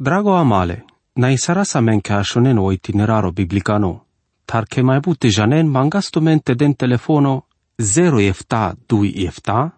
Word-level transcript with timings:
Drago 0.00 0.34
amale, 0.34 0.84
na 1.16 1.28
isara 1.30 1.64
sa 1.64 1.80
men 1.80 2.00
ke 2.00 2.14
ashonen 2.14 2.58
o 2.58 2.72
itineraro 2.72 3.32
biblicano, 3.32 4.06
tar 4.46 4.64
ke 4.64 4.82
mai 4.82 5.00
bute 5.00 5.28
janen 5.28 5.68
mangasto 5.68 6.20
mente 6.20 6.54
den 6.54 6.74
telefono 6.74 7.44
0 7.78 8.20
efta 8.20 8.72
2 8.88 9.26
efta, 9.26 9.70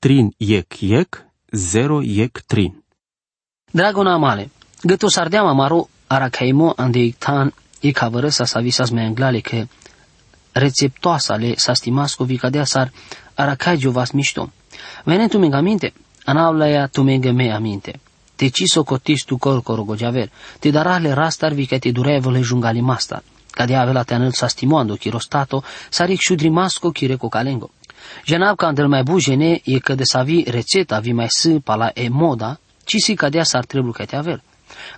trin 0.00 0.32
yek 0.40 0.82
yek, 0.82 1.20
0 1.52 2.00
yek 2.02 2.42
trin. 2.46 2.72
Dragona 3.72 4.14
amale, 4.14 4.48
găto 4.82 5.10
sardeam 5.10 5.46
amaro 5.46 5.88
aracaimo 6.08 6.74
ande 6.76 7.04
ictan 7.04 7.52
i 7.80 7.92
cavără 7.92 8.28
sa 8.28 8.44
savisas 8.44 8.90
me 8.90 9.04
anglale 9.04 9.40
că 9.40 9.66
receptoasa 10.52 11.36
le 11.36 11.54
sa 11.56 11.74
stimasco 11.74 12.24
vi 12.24 12.36
cadea 12.36 12.64
sar 12.64 12.92
aracagio 13.34 13.90
vas 13.90 14.10
mișto. 14.10 14.50
Vene 15.04 15.28
tu 15.28 15.38
menga 15.38 15.60
minte, 15.60 15.92
anaulaia 16.24 16.86
tu 16.86 17.02
menga 17.02 17.32
me 17.32 17.52
aminte. 17.52 18.00
Te 18.40 18.48
ciso 18.48 18.84
cotis 18.84 19.26
tu 19.26 19.36
cor 19.36 19.62
coro 19.62 19.84
gojaver, 19.84 20.30
te 20.60 20.70
darà 20.70 20.98
le 20.98 21.12
rastar 21.12 21.52
vi 21.52 21.66
che 21.66 21.78
ti 21.78 21.92
durevole 21.92 22.40
giungali 22.40 22.80
mastar. 22.80 23.22
Cadea 23.50 23.82
avela 23.82 24.02
te 24.02 24.14
anel 24.14 24.32
sa 24.32 24.48
stimoando 24.48 24.96
chirostato, 24.96 25.62
saric 25.90 26.20
șudrimasco 26.20 26.90
chireco 26.90 27.28
calengo. 27.28 27.70
Jenab 28.24 28.56
ca 28.56 28.68
andel 28.68 28.88
mai 28.88 29.02
bujene 29.02 29.60
e 29.62 29.78
că 29.78 29.94
de 29.94 30.04
savi 30.04 30.44
receta 30.48 31.00
vi 31.00 31.12
mai 31.12 31.28
s 31.28 31.60
pala 31.62 31.90
e 31.92 32.08
moda, 32.08 32.58
ci 32.84 32.98
si 32.98 33.14
cadea 33.14 33.44
sar 33.44 33.66
trebul 33.66 33.92
că 33.92 34.04
te 34.04 34.16
aver. 34.16 34.42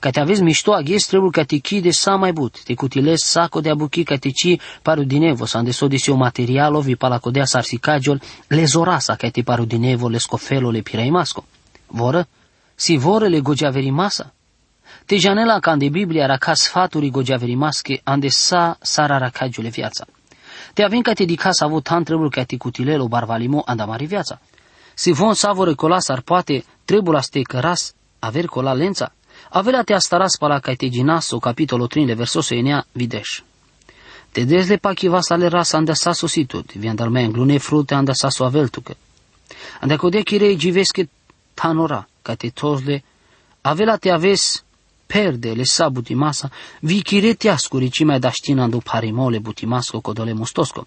Ca 0.01 0.11
te 0.11 0.21
aveți 0.21 0.43
mișto 0.43 0.73
aghes 0.73 1.07
trebuie 1.07 1.31
ca 1.31 1.43
te 1.43 1.57
chi 1.59 1.81
de 1.81 1.91
sa 1.91 2.17
mai 2.17 2.33
but, 2.33 2.63
te 2.63 2.75
cutiles 2.75 3.25
saco 3.25 3.61
de 3.61 3.71
abuchi 3.71 4.05
ca 4.05 4.17
te 4.17 4.31
ci 4.31 4.61
paru 4.83 5.03
dinevo, 5.03 5.47
sa 5.47 5.59
ande 5.59 5.73
sodisio 5.73 6.15
materialo 6.15 6.81
vi 6.81 6.97
pala 6.97 7.19
codea 7.19 7.45
sarsicagiol, 7.45 8.23
le 8.47 8.65
zorasa 8.67 9.17
ca 9.17 9.31
te 9.31 9.43
paru 9.43 9.65
dinevo 9.65 10.09
le 10.09 10.19
scofelo 10.19 10.71
le 10.71 10.81
piraimasco. 10.81 11.45
Voră? 11.87 12.29
Si 12.83 12.97
voră 12.97 13.29
le 13.29 13.41
gogeaveri 13.41 13.91
masa? 13.91 14.35
Te 15.07 15.17
janela 15.17 15.59
ca 15.59 15.71
ande 15.71 15.89
Biblia 15.89 16.27
raca 16.27 16.55
sfaturi 16.55 17.11
gogeaveri 17.11 17.55
masche, 17.55 18.01
ande 18.05 18.29
sa 18.29 18.77
sara 18.81 19.19
racagiule 19.19 19.69
viața. 19.69 20.07
Te 20.75 20.83
avem 20.83 21.01
ca 21.01 21.13
te 21.13 21.25
dica 21.25 21.51
să 21.53 21.65
avut 21.65 21.83
tan 21.83 22.05
trebuie 22.05 22.29
ca 22.29 22.45
te 22.45 22.57
cutilelo 22.57 23.07
barvalimo 23.07 23.63
andamari 23.67 24.05
viața. 24.05 24.41
Si 24.95 25.13
von 25.13 25.35
savore 25.35 25.75
colas 25.75 26.09
ar 26.09 26.21
poate 26.21 26.65
trebuie 26.85 27.23
să 27.23 27.29
te 27.33 27.43
căras 27.43 27.95
aver 28.19 28.47
cola 28.47 28.73
lența. 28.73 29.13
Avela 29.49 29.83
te 29.83 29.95
astaras 29.95 30.37
pala 30.37 30.59
ca 30.59 30.75
te 30.75 30.89
ginaso, 30.89 31.39
capitolo 31.39 31.87
3, 31.87 32.05
le 32.05 32.15
versoso 32.15 32.55
enea 32.55 32.87
videș. 32.93 33.43
Te 34.31 34.45
desle 34.45 34.77
pa 34.77 34.93
chiva 34.93 35.21
sale 35.21 35.47
rasa 35.47 35.77
anda 35.77 35.95
saso 35.95 36.27
situd, 36.27 36.73
vi 36.73 36.89
andal 36.89 37.11
me 37.11 37.27
glune 37.27 37.59
frute 37.59 37.95
anda 37.95 38.13
saso 38.13 38.45
aveltucă. 38.45 38.97
Anda 39.81 39.97
codea 39.97 40.23
chirei 40.23 40.57
givesche 40.57 41.09
tanora, 41.55 42.07
ca 42.23 42.35
te 42.35 42.51
tozle, 42.51 43.03
avela 43.63 43.99
te 43.99 44.11
aves 44.11 44.65
perde 45.13 45.53
le 45.55 45.65
sa 45.65 45.91
butimasa, 45.91 46.51
vi 46.81 47.03
chirete 47.03 47.51
ascuri 47.51 47.91
ci 47.91 48.05
mai 48.05 48.19
daștina 48.19 48.63
andu 48.63 48.79
parimole 48.79 49.39
butimasco 49.39 50.01
codole 50.01 50.33
mustosco. 50.33 50.87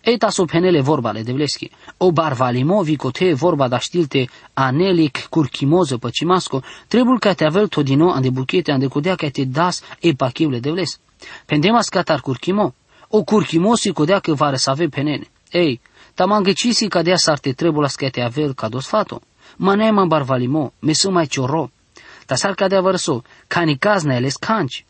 Eita 0.00 0.30
so 0.30 0.44
penele 0.44 0.80
vorba 0.80 1.10
le 1.10 1.22
devleschi, 1.22 1.70
o 1.96 2.12
barvalimo 2.12 2.82
vi 2.82 2.96
cote 2.96 3.34
vorba 3.34 3.68
da 3.68 3.78
știlte 3.78 4.28
anelic 4.52 5.26
curchimoză 5.28 5.96
păcimasco, 5.96 6.62
trebuie 6.88 7.18
ca 7.18 7.32
te 7.32 7.44
avel 7.44 7.68
todino 7.68 8.12
ande 8.12 8.30
buchete 8.30 8.70
ande 8.70 8.86
codea 8.86 9.14
ca 9.14 9.28
te 9.28 9.44
das 9.44 9.82
e 10.00 10.12
pachiule 10.12 10.60
devles. 10.60 11.00
Pendemas 11.46 11.88
catar 11.88 12.20
curchimo, 12.20 12.74
o 13.08 13.24
curchimo 13.24 13.74
si 13.76 13.92
codea 13.92 14.18
că 14.18 14.34
va 14.34 14.50
răsave 14.50 14.88
penene. 14.88 15.26
Ei, 15.50 15.80
tamangecisi 16.14 16.88
cadea 16.88 17.16
sarte 17.16 17.52
trebuie 17.52 17.88
să 17.88 18.08
te 18.10 18.20
avel 18.20 18.54
ca 18.54 18.68
dos 18.68 18.86
fato. 18.86 19.20
Manema 19.56 20.06
barvalimo, 20.06 20.72
mesu 20.80 21.10
mai 21.10 21.26
cioro, 21.26 21.70
ta 22.26 22.36
sar 22.36 22.54
cadea 22.54 22.80
vărso, 22.80 23.22
cani 23.46 23.78
cazna 23.78 24.14
eles 24.14 24.36
canci. 24.36 24.84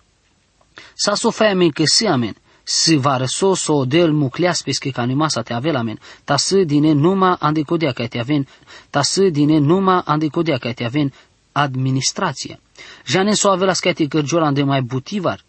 Sa 0.95 1.15
so 1.15 1.31
femen 1.31 1.70
că 1.70 1.83
si 1.87 2.07
amen, 2.07 2.37
si 2.62 2.97
varso 2.97 3.55
so 3.55 3.85
del 3.85 4.12
mucleas 4.12 4.62
pesche 4.62 4.91
canimasa 4.91 5.42
te 5.42 5.53
avel 5.53 5.77
amen, 5.77 5.98
ta 6.24 6.36
să 6.36 6.64
dine 6.64 6.92
numa 6.92 7.36
ande 7.41 7.63
codea 7.63 7.92
ca 7.92 8.07
te 8.07 8.19
aven, 8.19 8.47
ta 8.91 9.03
să 9.03 9.29
dine 9.29 9.58
numa 9.58 10.01
ande 10.01 10.29
codea 10.29 10.58
ca 10.58 10.73
te 10.73 10.85
aven 10.85 11.13
administrație. 11.53 12.61
Jane 13.07 13.33
so 13.33 13.51
avelas 13.51 13.80
ca 13.80 13.92
te 13.92 14.07
cărgiola 14.07 14.47
ande 14.47 14.63
mai 14.63 14.83
butivar. 14.83 15.45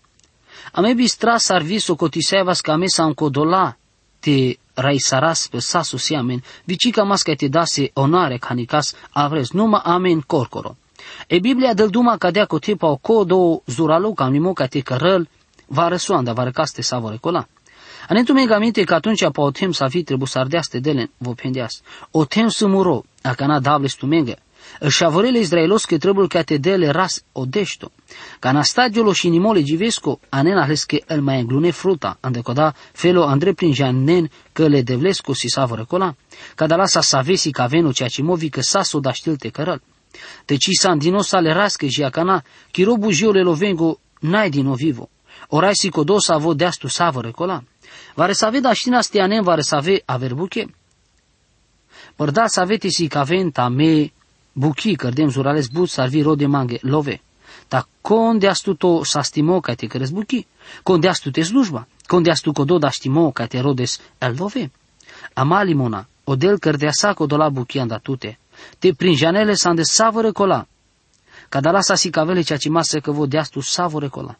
Ame 0.71 0.93
bistra 0.93 1.37
sarviso 1.37 1.95
cotisevas 1.95 2.61
ca 2.61 2.75
me 2.75 2.87
sa 2.87 3.03
încodola 3.03 3.77
te 4.19 4.57
raisaras 4.75 5.47
pe 5.47 5.59
sasu 5.59 5.97
si 5.97 6.15
amen, 6.15 6.43
vicica 6.63 7.03
mas 7.03 7.23
ca 7.23 7.33
te 7.33 7.47
dase 7.47 7.91
onare 7.93 8.37
canicas 8.37 8.95
avres 9.11 9.51
numa 9.51 9.77
amen 9.77 10.21
corcoro. 10.21 10.77
E 11.27 11.39
Biblia 11.39 11.73
dăl 11.73 11.89
duma 11.89 12.17
ca 12.17 12.31
dea 12.31 12.45
cu 12.45 12.59
tipa 12.59 12.87
o 12.87 12.95
codo 12.95 13.61
zuralo 13.65 14.13
cam 14.13 14.31
nimo 14.31 14.53
ca 14.53 14.65
te 14.65 14.79
cărăl 14.79 15.27
va 15.67 15.87
răsuanda, 15.87 16.33
va 16.33 16.43
răcaste 16.43 16.81
savore 16.81 17.17
cola. 17.17 17.47
Anetu 18.09 18.33
mega 18.33 18.55
aminte 18.55 18.83
că 18.83 18.93
atunci 18.93 19.29
pa 19.31 19.41
o 19.41 19.51
tem 19.51 19.71
să 19.71 19.87
fi 19.87 20.03
trebu 20.03 20.25
să 20.25 20.39
ardeaste 20.39 20.79
delen, 20.79 21.09
vă 21.17 21.33
pendeas. 21.33 21.81
O 22.11 22.25
tem 22.25 22.47
să 22.47 22.67
muro, 22.67 23.03
a 23.21 23.33
cana 23.33 23.59
dables 23.59 23.93
tu 23.93 24.05
mega. 24.79 24.89
Și 24.89 25.03
avorele 25.03 25.39
izraelos 25.39 25.85
că 25.85 25.97
trebuie 25.97 26.27
ca 26.27 26.41
te 26.41 26.57
dele 26.57 26.89
ras 26.89 27.23
o 27.31 27.45
deșto. 27.45 27.91
Ca 28.39 28.51
na 28.51 28.63
stagiolo 28.63 29.13
și 29.13 29.29
nimole 29.29 29.61
givesco, 29.61 30.19
anen 30.29 30.57
ales 30.57 30.83
că 30.83 30.97
el 31.07 31.21
mai 31.21 31.39
înglune 31.39 31.71
fruta, 31.71 32.17
ande 32.19 32.41
coda 32.41 32.73
felo 32.91 33.23
andre 33.23 33.53
prin 33.53 33.73
janen 33.73 34.31
că 34.51 34.67
le 34.67 34.81
devlesco 34.81 35.33
si 35.33 35.47
savore 35.47 35.83
cola. 35.83 36.15
Ca 36.55 36.67
da 36.67 36.75
lasa 36.75 37.01
savesi 37.01 37.51
ca 37.51 37.65
venu 37.65 37.91
ceea 37.91 38.09
ce 38.09 38.21
movi 38.21 38.49
că 38.49 38.61
saso 38.61 38.99
da 38.99 39.11
știlte 39.11 39.49
cărăl. 39.49 39.81
Deci 40.45 40.67
san 40.79 40.97
dino 40.97 41.21
sale 41.21 41.53
rasche 41.53 41.87
și 41.87 42.03
acana, 42.03 42.43
chirobu 42.71 43.11
jiole 43.11 43.41
lo 43.41 43.53
vengo 43.53 43.99
nai 44.19 44.49
dino 44.49 44.73
vivo. 44.73 45.09
Orai 45.47 45.75
si 45.75 45.89
codos 45.89 46.29
avo 46.29 46.53
deastu 46.53 46.87
savore 46.87 47.31
cola. 47.31 47.63
Vare 48.15 48.33
să 48.33 48.45
ave 48.45 48.59
daștina 48.59 49.01
stianem, 49.01 49.43
vare 49.43 49.61
să 49.61 49.75
ave 49.75 50.01
aver 50.05 50.33
buche. 50.33 50.75
Părda 52.15 52.47
să 52.47 52.59
avete 52.59 52.87
si 52.87 53.07
caventa 53.07 53.67
me 53.67 54.11
buchi 54.57 54.95
cărdem 54.95 55.29
zurales 55.29 55.67
but 55.67 55.89
sarvi 55.89 56.21
rode 56.21 56.45
mange 56.45 56.77
love. 56.81 57.21
Ta 57.67 57.87
conde 58.01 58.47
astu 58.47 58.73
to 58.73 59.03
sa 59.03 59.21
stimo 59.21 59.59
ca 59.59 59.73
te 59.73 59.87
cărez 59.87 60.09
buchi, 60.09 60.47
conde 60.83 61.07
astu 61.07 61.31
te 61.31 61.41
slujba, 61.41 61.87
conde 62.07 62.31
astu 62.31 62.51
codo 62.51 62.77
da 62.77 62.89
stimo 62.89 63.31
ca 63.31 63.45
te 63.45 63.59
rodes 63.59 63.99
el 64.17 64.35
love. 64.37 64.71
Amali 65.33 65.73
mona, 65.73 66.07
odel 66.23 66.59
cărdea 66.59 66.91
sa 66.91 67.13
codola 67.13 67.49
buchi 67.49 67.79
andatute, 67.79 68.37
te 68.79 68.93
prin 68.93 69.15
janele 69.15 69.53
s-an 69.53 69.75
de 69.75 69.83
savore 69.83 70.31
cola. 70.31 70.67
Cadala 71.49 71.81
sa 71.81 71.95
si 71.95 72.09
cavele 72.09 72.41
cea 72.41 72.57
ci 72.57 72.69
masă 72.69 72.99
că 72.99 73.11
vo 73.11 73.25
deastu 73.25 73.59
savore 73.59 74.07
cola. 74.07 74.37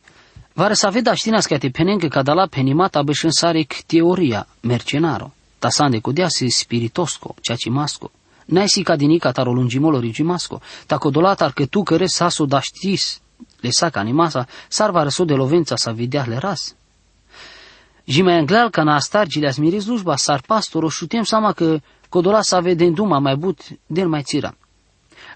Vare 0.54 0.74
să 0.74 0.88
avea 0.88 1.14
știnas 1.14 1.46
că 1.46 1.58
te 1.58 1.70
penenke 1.70 2.08
cadala 2.08 2.48
penimata 2.48 3.02
bășân 3.02 3.32
sarec 3.32 3.74
teoria 3.86 4.48
mercenaro. 4.62 5.34
Ta 5.60 5.70
san 5.70 5.92
de 5.92 6.00
codea 6.00 6.28
si 6.28 6.50
spiritosco, 6.50 7.36
cea 7.42 7.56
ci 7.56 7.70
masco. 7.70 8.12
N-ai 8.46 8.70
si 8.70 8.84
cadinica 8.84 9.32
taro 9.32 9.52
lungimolo 9.52 10.00
rigimasco, 10.00 10.62
ta 10.86 10.98
codolatar 10.98 11.52
că 11.54 11.66
tu 11.66 11.84
care 11.84 12.06
saso 12.06 12.46
da 12.46 12.60
știs, 12.60 13.22
le 13.60 13.70
saca 13.70 14.00
animasa, 14.00 14.48
sar 14.68 14.92
va 14.92 15.04
răso 15.04 15.26
de 15.26 15.34
lovența 15.34 15.76
sa 15.76 15.92
vedea 15.92 16.26
le 16.28 16.38
ras. 16.38 16.76
Și 18.08 18.22
mai 18.22 18.40
înglal 18.40 18.70
ca 18.70 18.84
na 18.84 18.96
astargile 18.96 19.48
asmiri 19.48 19.80
slujba, 19.80 20.16
sar 20.16 20.42
pastoro, 20.48 20.90
șutem 20.90 21.24
sama 21.24 21.52
că 21.52 21.80
codola 22.10 22.42
sa 22.42 22.60
vede 22.60 22.90
duma 22.90 23.20
mai 23.20 23.36
but 23.36 23.60
del 23.86 24.08
mai 24.08 24.22
țira. 24.22 24.58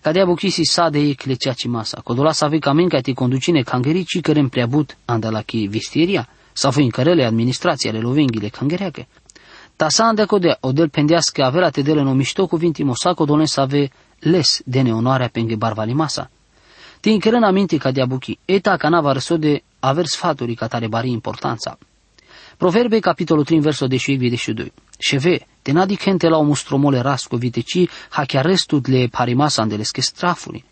Cadea 0.01 0.25
buchisi 0.25 0.63
sa 0.63 0.89
de 0.89 0.99
ei 0.99 1.13
clecea 1.13 1.53
ci 1.53 1.65
masa, 1.65 2.01
codola 2.03 2.31
sa 2.31 2.47
ve 2.47 2.59
camin 2.59 2.89
ca 2.89 2.99
ti 2.99 3.13
conducine 3.13 3.61
cangerici 3.61 4.21
care 4.21 4.47
prea 4.49 4.67
but 4.67 4.97
anda 5.05 5.29
la 5.29 5.41
chi 5.41 5.67
visteria, 5.67 6.29
sa 6.53 6.71
fu 6.71 6.79
în 6.79 6.89
cărele 6.89 7.25
administrația 7.25 7.91
le 7.91 7.99
lovenghile 7.99 8.47
cangereache. 8.47 9.07
Ta 9.79 9.89
sa 9.89 10.07
ande 10.07 10.25
codea, 10.25 10.57
o 10.59 10.71
del 10.71 10.89
pendească 10.89 11.43
avea 11.43 11.69
te 11.69 11.81
dele 11.81 12.01
no 12.01 12.13
mișto 12.13 12.47
cuvinti 12.47 12.83
mosa 12.83 13.13
codone 13.13 13.45
sa 13.45 13.65
ve 13.65 13.89
les 14.19 14.61
de 14.65 14.81
neonoarea 14.81 15.27
penghe 15.27 15.55
barvali 15.55 15.93
masa. 15.93 16.29
Ti 16.99 17.09
încărân 17.09 17.43
aminte 17.43 17.77
ca 17.77 17.91
de 17.91 18.01
abuchi, 18.01 18.39
eta 18.45 18.77
ca 18.77 18.89
n-ava 18.89 19.13
de 19.37 19.63
aver 19.79 20.05
sfaturi 20.05 20.53
ca 20.53 20.67
tare 20.67 20.87
bari 20.87 21.09
importanța. 21.09 21.77
Proverbe 22.57 22.99
capitolul 22.99 23.43
3 23.43 23.61
verso 23.61 23.87
21-22. 23.87 24.67
Ševe, 24.97 25.39
te 25.61 25.71
nadi 25.71 25.97
gente 25.97 26.27
la 26.27 26.37
omustromole 26.37 27.01
rasco 27.01 27.37
viteci 27.37 27.89
hacia 28.09 28.41
restud 28.41 28.87
le 28.87 29.07
parimasa 29.07 29.61
andeles 29.61 29.91
che 29.91 30.01
strafuri. 30.01 30.63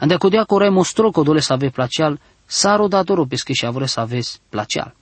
Ande 0.00 0.16
codea 0.16 0.44
core 0.44 0.68
mostro 0.68 1.10
codole 1.10 1.40
să 1.40 1.52
ave 1.52 1.70
placial, 1.70 2.20
saro 2.46 2.88
datoro 2.88 3.24
pesche 3.24 3.52
și 3.52 3.66
avore 3.66 3.86
să 3.86 4.00
aveți 4.00 4.40
placial. 4.48 4.94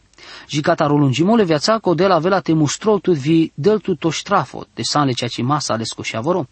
Și 0.47 0.61
catarul 0.61 0.99
lungimole 0.99 1.45
viața 1.45 1.79
codela 1.79 2.15
avela 2.15 2.41
te 2.41 2.53
mustro 2.53 2.99
tu 2.99 3.13
vi 3.13 3.53
del 3.55 3.79
tu 3.79 3.95
to 3.95 4.11
strafo, 4.11 4.65
de 4.75 4.83
sanle 4.83 5.13
cea 5.13 5.27
ci 5.27 5.43
masa 5.43 5.75
alesco 5.75 6.03
și 6.03 6.17
avoro. 6.17 6.47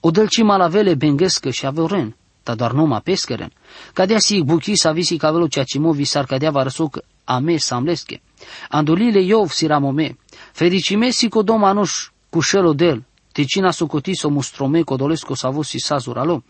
O 0.00 0.10
del 0.10 0.28
ci 0.28 0.42
malavele 0.42 0.94
bengescă 0.94 1.50
și 1.50 1.66
avoren, 1.66 2.16
ta 2.42 2.54
doar 2.54 2.72
numa 2.72 2.98
pescheren. 2.98 3.52
Cadea 3.92 4.18
si 4.18 4.42
buchi 4.42 4.76
să 4.76 4.88
avisi 4.88 5.16
cavelo 5.16 5.46
cea 5.46 5.62
ci 5.62 5.78
movi 5.78 6.04
sar 6.04 6.24
cadea 6.24 6.50
va 6.50 6.62
răsuc 6.62 6.98
ame 7.24 7.56
samlesche. 7.56 8.20
Andolile 8.68 9.20
Iov 9.20 9.50
si 9.50 9.66
ramome, 9.66 10.18
fericime 10.52 11.10
si 11.10 11.28
codomanuș 11.28 12.10
cu 12.30 12.40
șelo 12.40 12.72
del, 12.72 13.04
ticina 13.32 13.70
sucoti 13.70 14.14
so 14.14 14.28
mustrome 14.28 14.82
codolesco 14.82 15.34
savu 15.34 15.62
si 15.62 15.78
sazuralo. 15.78 16.42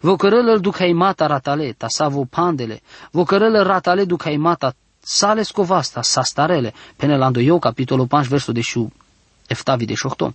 Vocărălă 0.00 0.58
ducai 0.58 0.92
mata 0.92 1.26
ratale, 1.26 1.72
ta 1.72 1.88
savo 1.88 2.24
pandele, 2.24 2.80
vocărălă 3.10 3.62
ratale 3.62 4.04
ducai 4.04 4.36
mata 4.36 4.74
sale 5.08 5.42
scovasta, 5.42 6.02
sa 6.02 6.22
starele, 6.22 6.74
penelando 6.96 7.40
eu, 7.40 7.58
capitolul 7.58 8.06
5, 8.06 8.26
versul 8.26 8.54
de 8.54 8.60
șu, 8.60 8.92
eftavi 9.46 9.84
de 9.84 9.94
șohto. 9.94 10.34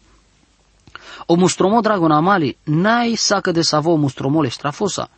O 1.26 1.36
mustromo 1.36 1.82
dragon 1.82 2.12
amali, 2.12 2.58
n-ai 2.64 3.16
sacă 3.16 3.52
de 3.52 3.62
savo 3.62 3.96
mustromole 3.96 4.50
strafosa. 4.50 5.10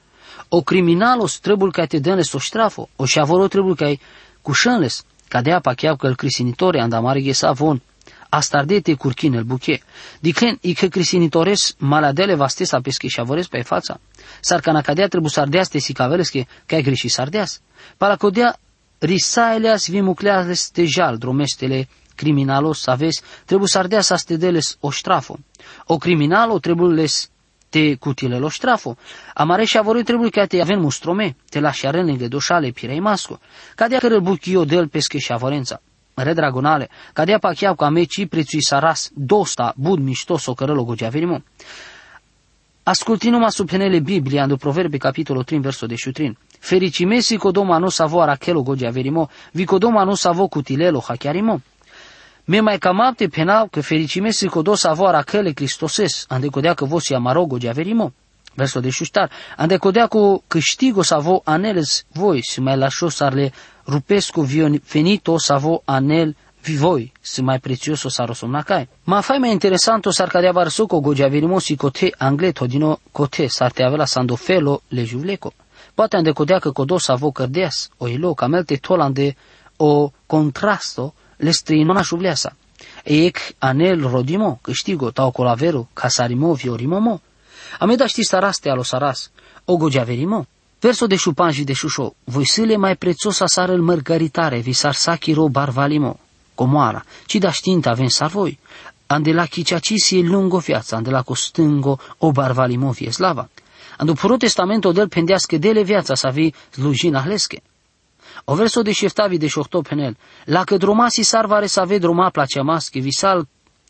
O 0.50 0.62
criminalos 0.62 1.40
trebuie 1.40 1.72
ca 1.72 1.86
te 1.86 2.00
dănles 2.00 2.34
o 2.34 2.40
strafo, 2.40 2.90
o 2.96 3.06
șavoro 3.06 3.48
trebuie 3.48 3.76
ca 3.76 4.04
cușânles, 4.42 5.06
ca 5.28 5.42
de 5.42 5.52
apa 5.52 5.74
cheau 5.74 5.96
că 5.96 6.08
îl 6.08 6.16
crisinitore 6.16 6.82
andamare 6.82 7.22
ghesa 7.22 7.52
von, 7.52 7.82
astardete 8.30 8.94
curchin 8.94 9.34
el 9.34 9.44
buche. 9.44 9.82
Diclen 10.20 10.58
i 10.62 10.74
că 10.74 10.88
crisinitores 10.88 11.76
maladele 11.78 12.36
vaste 12.36 12.64
sa 12.64 12.80
pesche 12.82 13.08
și 13.08 13.20
avores 13.20 13.48
pe 13.48 13.62
fața. 13.62 14.00
Sar 14.42 14.60
ca 14.60 14.82
cadea 14.82 15.08
trebuie 15.08 15.32
să 15.32 15.40
ardeas 15.40 15.68
te 15.68 15.78
si 15.78 15.94
cavelesche, 15.94 16.48
ca 16.66 16.76
ai 16.76 16.82
greși 16.82 17.08
sardeas. 17.08 17.62
Para 17.98 18.16
codea 19.04 19.16
risaeleas 19.16 19.90
vimucleas 19.90 20.72
de 20.72 20.86
jal 20.86 21.18
dromeștele 21.18 21.88
criminalos 22.16 22.88
aveți, 22.88 23.22
trebuie 23.46 23.68
să 23.68 23.78
ardea 23.78 24.02
să 24.02 24.16
stedeles 24.16 24.78
o 24.80 24.92
strafo. 24.92 25.38
O 25.86 25.98
criminalo 25.98 26.60
trebuie 26.60 26.94
les 26.94 27.30
te 27.70 27.96
cutile 27.96 28.38
lo 28.38 28.50
strafo. 28.50 28.96
Amare 29.34 29.66
și 29.66 29.78
avori 29.78 30.04
trebuie 30.04 30.30
ca 30.30 30.46
te 30.46 30.62
avem 30.62 30.80
mustrome, 30.80 31.36
te 31.50 31.60
lași 31.60 31.86
arenele 31.86 32.28
doșale 32.28 32.70
pirei 32.70 33.00
masco. 33.00 33.40
Cadea 33.76 34.00
că 34.00 34.20
buchio 34.20 34.66
del 34.66 34.88
pesche 34.88 35.18
și 35.18 35.32
avorența. 35.32 35.82
Redragonale, 36.16 36.90
cadea 37.14 37.38
pachiau 37.40 37.76
ca 37.76 37.90
meci 37.90 38.28
prețui 38.28 38.64
saras, 38.64 39.10
dosta, 39.14 39.74
bud 39.78 40.00
mișto 40.00 40.38
socărălo 40.38 40.84
gogeaverimo. 40.84 41.42
Ascultinum 42.84 43.48
penele 43.66 44.00
Biblia, 44.00 44.44
în 44.44 44.56
Proverbi, 44.56 44.98
capitolul 44.98 45.44
3, 45.44 45.60
versul 45.60 45.88
de 45.88 45.96
șutrin. 45.96 46.38
Fericimesi 46.64 47.38
codoma 47.38 47.78
nu 47.78 47.90
savo 47.90 48.22
arachelo 48.22 48.62
gogeaverimo, 48.62 49.30
vi 49.52 49.66
codoma 49.66 50.04
nu 50.04 50.16
savo 50.16 50.48
cutilelo 50.48 51.00
hachiarimo. 51.00 51.62
Me 52.46 52.62
mai 52.62 52.78
camapte 52.78 53.28
penal 53.28 53.68
că 53.68 53.82
fericimesi 53.82 54.48
codo 54.48 54.76
savo 54.76 55.08
arachele 55.08 55.52
Cristoses, 55.52 56.26
ande 56.30 56.48
codea 56.48 56.74
că 56.74 56.86
vos 56.86 57.10
amaro 57.10 57.46
gogeaverimo. 57.46 58.14
Versul 58.54 58.82
de 58.82 58.90
șuștar. 58.90 59.30
Ande 59.58 59.78
codea 59.78 60.08
cu 60.08 60.44
câștigo 60.48 61.02
savo 61.02 61.42
aneles 61.44 62.06
voi, 62.14 62.44
si 62.44 62.62
mai 62.62 62.78
lașo 62.78 63.10
sarle 63.10 63.52
rupesco 63.86 64.46
venito 64.92 65.38
savo 65.38 65.82
anel 65.86 66.36
vivoi, 66.62 67.12
si 67.22 67.42
mai 67.42 67.60
prezioso 67.60 68.10
saro 68.10 68.34
somnacai. 68.34 68.90
Ma 69.04 69.22
fai 69.22 69.38
mai 69.38 69.52
interesanto 69.52 70.12
sar 70.12 70.28
cadea 70.28 70.52
varsuco 70.52 71.00
gogeaverimo 71.00 71.60
si 71.60 71.76
cote 71.76 72.14
angleto 72.18 72.66
dino 72.66 73.00
cote 73.12 73.48
sarte 73.48 73.84
avela 73.84 74.06
sandofelo 74.06 74.82
le 74.88 75.04
juvleco. 75.04 75.54
Poate 75.94 76.16
ande 76.16 76.32
codea 76.32 76.60
că 76.60 76.72
codo 76.72 76.98
savo 76.98 77.32
cărdeas, 77.32 77.90
o 77.98 78.08
ilo 78.08 78.34
camelte 78.34 78.76
tolande 78.76 79.36
o 79.78 80.12
contrasto 80.26 81.14
le 81.38 81.52
străinona 81.52 82.02
șuvleasa. 82.02 82.56
Ec 83.04 83.38
anel 83.58 84.08
rodimo, 84.10 84.60
câștigo, 84.62 85.12
tau 85.12 85.32
colavero, 85.32 85.88
casarimo, 85.94 86.54
viorimo, 86.54 87.22
Ameda 87.80 88.08
ști 88.08 88.24
saraste 88.24 88.70
alo 88.70 88.84
saras, 88.84 89.32
o 89.66 89.78
gogeaverimo. 89.78 90.46
Verso 90.80 91.08
de 91.08 91.16
șupan 91.16 91.52
și 91.52 91.64
de 91.64 91.74
șușo, 91.74 92.14
voi 92.24 92.48
sâle 92.48 92.76
mai 92.76 92.96
prețos 92.96 93.40
asar 93.40 93.70
el 93.70 93.82
mărgăritare, 93.82 94.60
visar 94.60 94.94
sachiro 94.94 95.48
barvalimo, 95.48 96.20
comoara, 96.56 97.06
ci 97.26 97.36
da 97.36 97.52
știintă 97.52 97.90
avem 97.90 98.08
sar 98.08 98.30
voi. 98.30 98.60
Ande 99.08 99.32
la 99.32 99.46
chiceaci 99.46 100.12
e 100.12 100.22
lungo 100.22 100.58
viața, 100.58 100.96
ande 100.96 101.10
la 101.10 101.22
costângo 101.22 102.00
o 102.18 102.32
barvalimo 102.32 102.92
vie 102.92 103.12
slava. 103.12 103.50
Andu 103.98 104.14
puro 104.14 104.38
testamento 104.38 104.92
del 104.92 105.08
pendească 105.08 105.58
dele 105.58 105.84
viața 105.84 106.14
să 106.16 106.30
vi 106.34 106.54
slujina 106.70 107.22
hlesche. 107.22 107.62
O 108.46 108.56
verso 108.56 108.82
de 108.82 108.92
șeftavi 108.92 109.38
de 109.38 109.48
șohto 109.48 109.82
penel, 109.82 110.18
la 110.46 110.64
că 110.64 110.78
droma 110.78 111.10
si 111.10 111.22
sarvare 111.22 111.68
să 111.68 111.80
ave 111.80 111.98
droma 111.98 112.30
place 112.30 112.62
masche, 112.62 113.00
visal 113.00 113.48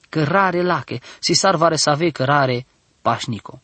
cărare 0.10 0.64
lache, 0.64 1.00
si 1.20 1.34
sarvare 1.34 1.76
să 1.76 1.90
ave 1.90 2.10
cărare 2.10 2.66
pașnico. 3.02 3.62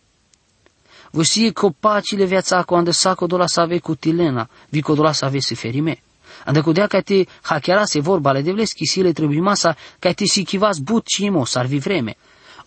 Văsie 1.11 1.51
copacile 1.51 2.25
viața 2.25 2.63
cu 2.63 2.75
ande 2.75 2.91
saco 2.91 3.25
dola 3.25 3.47
să 3.47 3.59
ave 3.59 3.79
cu 3.79 3.95
tilena, 3.95 4.49
vico 4.69 4.93
dola 4.93 5.11
să 5.11 5.25
ave 5.25 5.39
si 5.39 5.55
ferime. 5.55 6.03
Ande 6.45 6.61
cu 6.61 6.71
dea 6.71 6.87
ca 6.87 7.01
te 7.01 7.23
se 7.83 7.99
vorba 7.99 8.31
le 8.31 8.41
devleschi 8.41 8.85
sile 8.85 9.11
trebuie 9.11 9.39
masa 9.39 9.75
ca 9.99 10.11
te 10.11 10.25
si 10.25 10.43
chivas 10.43 10.77
but 10.79 11.07
și 11.07 11.25
imo 11.25 11.45
sarvi 11.45 11.77
vreme. 11.77 12.17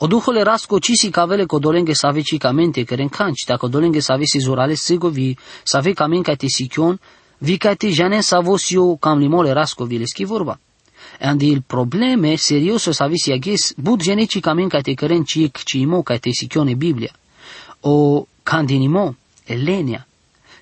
O 0.04 0.08
duhole 0.08 0.42
rasco 0.42 0.80
cisi 0.80 1.10
cavele 1.10 1.44
codolenghe 1.46 1.92
să 1.92 2.06
ave 2.06 2.20
cicamente 2.20 2.84
care 2.84 3.02
în 3.02 3.08
canci, 3.08 3.44
dacă 3.46 3.58
codolenghe 3.60 4.00
să 4.00 4.12
ave 4.12 4.24
si 4.24 4.38
zurale 4.38 4.74
sigovi, 4.74 5.34
să 5.62 5.76
ave 5.76 5.92
camen 5.92 6.22
ca 6.22 6.34
te 6.34 6.46
sichion, 6.46 7.00
Vicati 7.38 7.88
janen 7.90 8.20
savosio 8.20 8.96
cam 8.96 9.18
limole 9.18 9.52
rascovile 9.52 10.04
ski 10.04 10.24
vorba. 10.24 10.58
Andi 11.20 11.46
il 11.50 11.62
probleme 11.66 12.36
serioso 12.36 12.92
savisi 12.92 13.32
agis 13.32 13.74
bud 13.76 14.02
geneticamente 14.02 14.76
cate 14.76 14.94
caren 14.94 15.24
cic 15.24 15.62
cimo 15.64 16.02
cate 16.02 16.30
sichione 16.30 16.74
Biblia. 16.74 17.10
O 17.80 18.26
candinimo, 18.42 19.14
Elenia, 19.44 20.06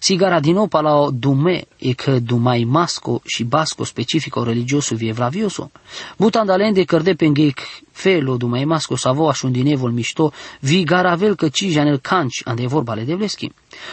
Sigara 0.02 0.40
din 0.40 0.54
nou 0.54 0.66
pala 0.66 1.10
dume 1.10 1.64
e 1.78 1.92
că 1.92 2.18
dumai 2.18 2.64
masco 2.64 3.20
și 3.24 3.44
basco 3.44 3.84
specifico 3.84 4.42
religioso 4.42 4.94
vie 4.94 5.12
vlavioso. 5.12 5.70
Butandalen 6.16 6.72
de 6.72 6.84
cărde 6.84 7.14
pengheic 7.14 7.60
felo 8.00 8.36
dumai 8.36 8.64
masco 8.64 8.96
savo 8.96 9.28
așundinevol 9.28 9.92
mișto 9.92 10.32
vi 10.60 10.84
garavel 10.84 11.34
că 11.34 11.48
ci 11.48 11.64
janel 11.64 11.98
canci 11.98 12.42
ande 12.44 12.66
vorba 12.66 12.94
le 12.94 13.04
devleschi. 13.04 13.52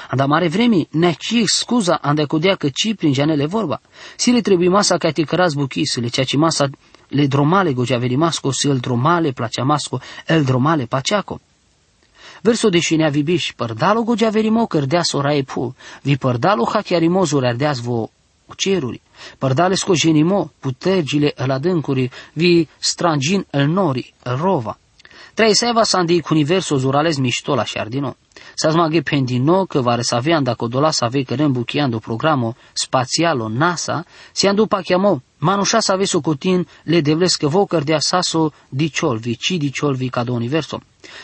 Anda 0.09 0.25
mare 0.25 0.47
vremi 0.47 0.87
ne 0.91 1.15
ci 1.19 1.43
scuza 1.45 1.95
ande 2.01 2.25
codea 2.25 2.55
că 2.55 2.69
ci 2.69 2.95
prin 2.95 3.13
janele 3.13 3.45
vorba. 3.45 3.81
Si 4.15 4.31
le 4.31 4.41
trebuie 4.41 4.69
masa 4.69 4.97
ca 4.97 5.11
te 5.11 5.23
căraz 5.23 5.53
buchisele, 5.53 6.07
ceea 6.07 6.25
ce 6.25 6.37
masa 6.37 6.69
le 7.07 7.27
dromale 7.27 7.73
gojaveri 7.73 8.15
masco, 8.15 8.51
si 8.51 8.67
el 8.67 8.77
dromale 8.77 9.31
placea 9.31 9.63
masco, 9.63 10.01
el 10.25 10.43
dromale 10.43 10.85
paceaco. 10.85 11.39
Verso 12.41 12.69
de 12.69 12.79
šinja 12.79 13.07
vi 13.07 13.23
biš 13.23 13.53
prdalo 13.57 14.03
gođa 14.03 14.29
verimo 14.29 14.67
cărdea 14.67 15.03
sorae 15.03 15.43
pu, 15.43 15.73
vi 16.03 16.17
pardalo 16.17 16.65
hachiarimo 16.65 17.25
zurardeaz 17.25 17.79
vo 17.79 18.09
ceruri, 18.55 19.01
pardale 19.37 19.75
scojenimo 19.75 20.51
putergile 20.59 21.33
el 21.35 21.51
adâncuri, 21.51 22.11
vi 22.33 22.67
strangin 22.79 23.45
el 23.49 23.67
nori, 23.67 24.13
el 24.23 24.37
rova. 24.37 24.77
Trei 25.37 25.55
seva 25.55 25.83
sandi 25.83 26.21
cu 26.21 26.33
universo 26.33 26.77
zurales 26.77 27.17
mișto 27.17 27.55
la 27.55 27.63
șardino. 27.63 28.15
Sa 28.55 28.71
smaghe 28.71 29.01
pendino 29.01 29.65
că 29.65 29.81
va 29.81 29.95
resavean 29.95 30.43
dacă 30.43 30.65
dola 30.65 30.91
să 30.91 31.05
ave 31.05 31.23
cărem 31.23 31.51
buchiando 31.51 31.99
programo 31.99 32.55
spațialo 32.73 33.47
NASA, 33.47 34.05
si 34.31 34.47
andu 34.47 34.65
pa 34.65 34.81
chiamo, 34.81 35.21
manușa 35.37 35.79
să 35.79 35.91
ave 35.91 36.05
cotin 36.21 36.67
le 36.83 37.01
devles 37.01 37.35
că 37.35 37.47
vo 37.47 37.65
cărdea 37.65 37.99
saso 37.99 38.51
diciolvi, 38.69 39.37
ci 39.37 39.51
diciolvi 39.51 40.09
ca 40.09 40.23
do 40.23 40.33
universo. 40.33 40.79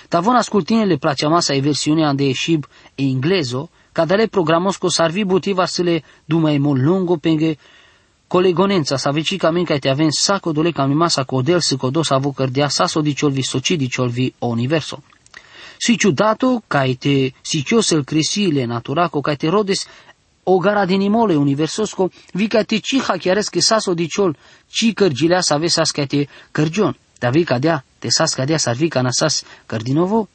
Tavon 0.09 0.35
ascultine 0.35 0.97
place 0.97 1.27
masa 1.27 1.53
e 1.53 1.59
versiunea 1.59 2.13
de 2.13 2.23
eșib 2.23 2.65
e 2.95 3.03
inglezo, 3.03 3.69
cadale 3.93 4.27
programos 4.27 4.77
co 4.77 4.89
sarvi 4.89 5.23
butiva 5.23 5.65
să 5.65 5.81
le 5.81 6.03
dumai 6.25 6.57
mult 6.57 6.81
lungo 6.81 7.15
penge 7.17 7.57
colegonența 8.27 8.97
sa 8.97 9.11
veci 9.11 9.37
ca 9.37 9.51
min 9.51 9.65
ca 9.65 9.77
te 9.77 9.89
aven 9.89 10.11
saco 10.11 10.51
dole 10.51 10.71
ca 10.71 10.85
mi 10.85 10.93
masa 10.93 11.23
codel 11.23 11.59
să 11.59 11.75
codo 11.75 12.01
sa 12.01 12.17
vo 12.17 12.31
cărdea 12.31 12.67
saso 12.67 13.01
diciolvi 13.01 13.41
soci 13.41 13.75
diciolvi 13.75 14.33
o 14.39 14.47
universo. 14.47 15.03
Si 15.77 15.97
ciudato 15.97 16.63
ca 16.67 16.83
te 16.99 17.33
si 17.41 17.63
el 17.89 18.03
crisile 18.03 18.65
naturaco 18.65 19.21
ca 19.21 19.35
te 19.35 19.49
rodes 19.49 19.85
o 20.43 20.57
gara 20.57 20.85
din 20.85 21.01
imole 21.01 21.35
universosco 21.35 22.09
vi 22.33 22.47
ca 22.47 22.63
te 22.63 22.79
ci 22.79 23.01
hachiares 23.07 23.49
saso 23.57 23.93
diciol 23.93 24.35
ci 24.67 24.93
cărgilea 24.93 25.41
sa 25.41 25.57
vesas 25.57 25.91
ca 25.91 26.05
te 26.05 26.27
cărgion. 26.51 26.95
Da 27.19 27.29
vi 27.29 27.43
cadea 27.43 27.83
te 27.99 28.09
sas 28.09 28.33
cadea 28.33 28.57
sarvi 28.57 28.87
ca 28.87 29.01
nasas 29.01 29.43
cardinovo? 29.65 30.27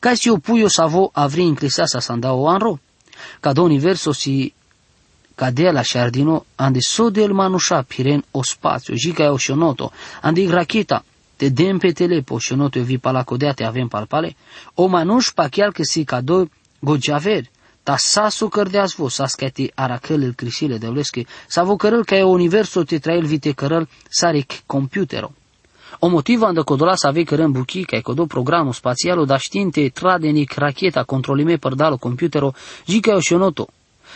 Ca 0.00 0.14
si 0.14 0.28
o 0.28 0.38
puio 0.38 0.68
savo 0.68 1.10
avri 1.12 1.42
inclisasa 1.42 2.00
sandao 2.00 2.48
anro? 2.48 2.80
Ca 3.40 3.52
do 3.52 3.62
universo 3.62 4.12
si 4.12 4.54
cadea 5.34 5.72
la 5.72 5.82
șardino, 5.82 6.44
ande 6.54 6.80
so 6.80 7.10
del 7.10 7.32
manusha 7.32 7.82
piren 7.82 8.24
o 8.30 8.42
spațiu, 8.42 8.94
jica 8.94 9.22
e 9.24 9.28
oșonoto, 9.28 9.92
ande 10.20 10.48
racheta, 10.48 11.04
te 11.36 11.48
dem 11.48 11.78
pe 11.78 11.92
telepo, 11.92 12.34
oșonoto 12.34 12.80
vi 12.80 12.98
palacodea 12.98 13.52
te 13.52 13.64
avem 13.64 13.88
palpale, 13.88 14.36
o 14.74 14.86
manuș 14.86 15.30
pachial 15.34 15.72
că 15.72 15.82
si 15.82 16.04
cado 16.04 16.48
gojaver, 16.80 17.44
ta 17.82 17.96
sasu 17.96 18.48
cărdeas 18.48 18.94
vo, 18.94 19.08
sas 19.08 19.34
ca 19.34 19.48
te 19.48 19.70
aracăl 19.74 20.22
el 20.22 20.34
crisile 20.34 20.78
de 20.78 20.86
ulesche, 20.86 21.26
sa 21.46 21.62
vo 21.62 21.76
cărăl 21.76 22.04
ca 22.04 22.16
e 22.16 22.22
universo 22.22 22.82
te 22.82 22.98
trael 22.98 23.26
vite 23.26 23.52
cărăl 23.52 23.88
sare 24.08 24.46
computero. 24.66 25.32
O 25.98 26.08
motiva 26.08 26.46
anda 26.46 26.62
codola 26.62 26.94
să 26.94 27.06
ave 27.06 27.22
cărăm 27.22 27.52
buchi, 27.52 27.84
ca 27.84 28.00
codo 28.00 28.26
programul 28.26 28.72
spațialo, 28.72 29.24
da 29.24 29.36
știinte 29.36 29.88
tradenic 29.88 30.52
racheta 30.54 31.02
controlime 31.02 31.56
părdalo 31.56 31.96
computero, 31.96 32.52
jica 32.86 33.14
o 33.14 33.20
șonoto. 33.20 33.68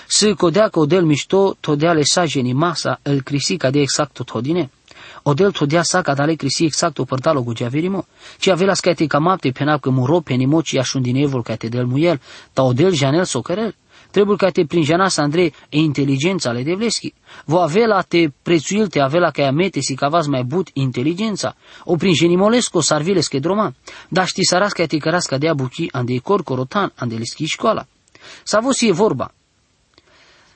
Să 0.06 0.34
codea 0.34 0.68
codel 0.68 1.04
mișto, 1.04 1.56
todea 1.60 1.92
le 1.92 2.02
sajeni 2.02 2.52
masa, 2.52 3.00
el 3.02 3.22
crisica 3.22 3.70
de 3.70 3.80
exact 3.80 4.12
tot 4.12 4.30
hodine. 4.30 4.70
Odel 5.22 5.52
todia 5.52 5.82
sa 5.82 6.02
ca 6.02 6.14
dale 6.14 6.34
crisi 6.34 6.64
exact 6.64 6.98
o 6.98 7.04
părtalo 7.04 7.42
gu 7.42 7.52
giaverimo. 7.52 8.06
Ci 8.38 8.48
avela 8.48 8.74
scate 8.74 9.06
camapte 9.06 9.50
penap 9.50 9.80
că 9.80 9.90
muro 9.90 10.20
penimo 10.20 10.62
ci 10.62 10.76
așundinevul 10.76 11.42
ca 11.42 11.56
te 11.56 11.68
del 11.68 11.86
muiel, 11.86 12.20
ta 12.52 12.62
odel 12.62 12.92
janel 12.92 13.24
socarel. 13.24 13.74
Trebuie 14.10 14.36
ca 14.36 14.50
te 14.50 14.64
prinjanas 14.64 15.16
Andrei 15.18 15.54
e 15.68 15.78
inteligența 15.78 16.50
le 16.52 16.62
devleschi. 16.62 17.14
Vo 17.44 17.60
avela 17.60 18.02
te 18.02 18.30
prețuil 18.42 18.88
te 18.88 19.00
avela 19.00 19.30
ca 19.30 19.50
mete 19.50 19.80
si 19.80 19.94
cavaz 19.94 20.26
mai 20.26 20.42
but 20.44 20.68
inteligența. 20.72 21.54
O 21.84 21.96
prinjenimolesco 21.96 22.80
sarviles 22.80 23.28
che 23.28 23.38
droma. 23.38 23.74
Da 24.08 24.24
ști 24.24 24.44
saras 24.44 24.72
ca 24.72 24.86
te 24.86 24.98
căras 24.98 25.26
ca 25.26 25.38
dea 25.38 25.54
buchi 25.54 25.88
ande 25.92 26.18
cor 26.18 26.42
corotan 26.42 26.92
ande 26.94 27.16
leschi 27.16 27.44
școala. 27.44 27.86
Sa 28.42 28.60
vos 28.60 28.80
e 28.80 28.92
vorba. 28.92 29.34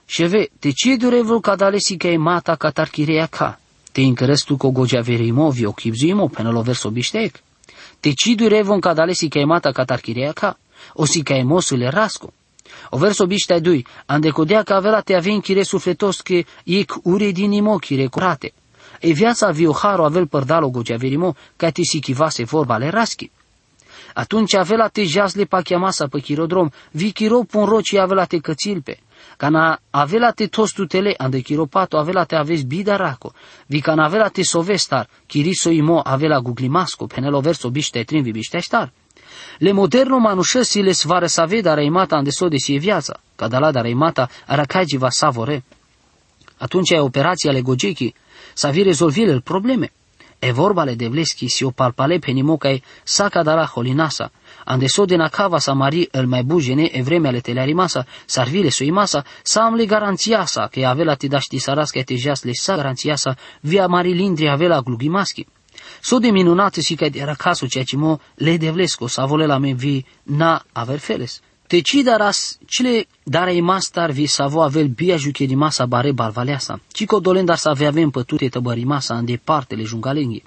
Șeve, 0.07 0.51
te 0.59 0.71
ce 0.71 0.97
durevul 0.97 1.41
ca 1.41 1.55
dalesi 1.55 1.97
ca 1.97 2.09
e 2.09 2.17
mata 2.17 2.57
ca 2.57 2.71
tarchirea 2.71 3.27
ca. 3.27 3.59
Te 3.93 4.01
încărăstu 4.01 4.57
cu 4.57 4.71
gogea 4.71 5.01
verimo, 5.01 5.51
vi 5.51 5.65
ochipzuimo, 5.65 6.27
până 6.27 6.51
lo 6.51 6.61
verso 6.61 6.91
biștec. 6.91 7.43
Te 8.01 8.13
ci 8.13 8.35
durevon 8.35 8.81
ca 8.81 8.93
dalesi 8.95 9.29
ca 9.29 9.39
e 9.39 9.45
mata 9.45 9.71
ca 9.71 9.85
tarchirea 9.85 10.33
ca. 10.33 10.59
O 10.93 11.05
si 11.05 11.23
ca 11.23 11.35
e 11.35 11.43
mosule 11.43 11.89
rasco. 11.89 12.33
O 12.91 12.97
verso 12.99 13.27
biștea 13.27 13.61
dui, 13.61 13.87
ande 14.07 14.29
codea 14.29 14.63
ca 14.63 14.75
avea 14.75 15.01
te 15.01 15.15
avea 15.15 15.39
chire 15.39 15.63
sufletos 15.63 16.21
că 16.21 16.43
ic 16.65 16.95
ure 17.03 17.31
din 17.31 17.53
imo 17.53 17.77
chire 17.77 18.07
curate. 18.07 18.53
E 19.01 19.13
viața 19.13 19.51
vioharo 19.51 20.05
avel 20.05 20.27
părdalo 20.27 20.69
gogea 20.69 20.97
verimo, 20.97 21.35
ca 21.57 21.71
te 21.71 21.83
si 21.83 22.01
chivase 22.01 22.45
vorba 22.45 22.77
le 22.77 22.89
raschi. 22.89 23.31
Atunci 24.15 24.55
avea 24.55 24.77
la 24.77 24.89
te 24.89 25.05
jasle 25.05 25.45
pa 25.45 25.61
chiamasa 25.61 26.07
pe 26.07 26.21
chirodrom, 26.21 26.69
vi 26.91 27.13
chiro 27.13 27.43
pun 27.43 27.65
roci 27.65 27.95
avea 27.95 28.17
la 28.17 28.25
te 28.25 28.39
cățilpe. 28.39 28.99
Cana 29.37 29.81
avea 29.91 30.31
te 30.31 30.47
tostutele, 30.47 31.15
ande 31.17 31.41
chiropato 31.41 31.99
avea 31.99 32.25
te 32.25 32.37
aveți 32.37 32.65
bida 32.65 32.97
raco, 32.97 33.33
vi 33.67 33.81
can 33.81 33.99
avea 33.99 34.29
te 34.29 34.43
sovestar, 34.43 35.09
chiriso 35.27 35.71
imo 35.71 36.01
avea 36.05 36.39
guglimasco, 36.39 37.07
penelo 37.07 37.41
verso 37.41 37.71
biște 37.71 38.03
trin 38.03 38.23
vi 38.23 38.31
biște 38.31 38.59
star. 38.59 38.93
Le 39.59 39.73
moderno 39.73 40.19
manușăsi 40.19 40.81
le 40.81 40.93
svare 40.93 41.27
să 41.27 41.45
veda 41.47 41.75
reimata 41.75 42.17
ande 42.17 42.31
so 42.31 42.49
de 42.49 42.57
sie 42.57 42.79
viața, 42.79 43.21
ca 43.37 43.49
da 43.49 43.59
la 43.59 43.71
da 43.71 43.81
reimata 43.81 44.29
aracagi 44.47 44.97
va 44.97 45.11
savore. 45.11 45.65
Atunci 46.59 46.91
e 46.91 46.99
operația 46.99 47.53
le 47.53 47.61
gogechi, 47.61 48.15
să 48.55 48.69
vi 48.69 48.83
rezolvile 48.83 49.33
il 49.33 49.41
probleme. 49.41 49.93
E 50.39 50.53
vorba 50.53 50.85
le 50.85 50.95
devleschi 50.95 51.49
si 51.49 51.65
o 51.65 51.71
palpale 51.71 52.19
pe 52.19 52.31
nimocai 52.31 52.83
saca 53.03 53.43
da 53.43 53.55
la 53.55 53.71
holinasa, 53.75 54.31
ande 54.65 54.89
so 54.89 55.05
de 55.05 55.17
nakava 55.17 55.59
sa 55.59 55.73
mari 55.73 56.09
el 56.13 56.27
mai 56.27 56.43
bujene 56.43 56.85
e 56.93 57.03
vremea 57.03 57.31
le 57.31 57.41
telearimasa, 57.41 58.07
sarvile 58.27 58.71
sui 58.71 58.91
masa, 58.91 59.25
sa 59.43 59.65
am 59.65 59.75
le 59.75 59.87
garanția 59.87 60.45
sa, 60.45 60.69
că 60.71 60.87
avea 60.87 61.15
ti 61.15 61.29
daști 61.29 61.59
sarasca 61.59 62.03
te 62.03 62.17
jas 62.17 62.43
le 62.43 62.53
sa 62.53 62.77
garanția 62.77 63.17
sa, 63.17 63.37
via 63.61 63.87
mari 63.87 64.13
lindri 64.13 64.49
avea 64.49 64.81
glugimaschi. 64.81 65.47
So 66.01 66.19
de 66.19 66.31
minunate 66.31 66.81
si 66.81 66.95
că 66.95 67.09
era 67.13 67.35
casul 67.35 67.69
ceea 67.69 67.85
ce 67.85 67.97
mo 67.97 68.21
le 68.35 68.57
devlesco 68.57 69.07
sa 69.07 69.25
vole 69.25 69.47
la 69.47 69.59
me 69.59 69.73
vi 69.73 70.05
na 70.23 70.65
aver 70.73 70.99
feles. 70.99 71.41
Te 71.67 71.81
ci 71.81 72.03
daras 72.03 72.59
cile 72.67 73.07
darei 73.23 73.61
mastar 73.61 74.13
vi 74.13 74.27
sa 74.27 74.47
vo 74.47 74.63
avel 74.63 74.89
bia 74.89 75.17
juche 75.17 75.47
di 75.47 75.55
masa 75.55 75.87
bare 75.87 76.13
barvaleasa. 76.13 76.81
Ci 76.93 77.05
co 77.05 77.21
dolen 77.21 77.45
dar 77.45 77.57
sa 77.57 77.71
ave 77.71 77.87
avem 77.87 78.11
pătute 78.11 78.49
tăbări 78.49 78.85
masa 78.85 79.17
în 79.17 79.25
departe 79.25 79.75
le 79.75 79.83
jungalenghi. 79.83 80.43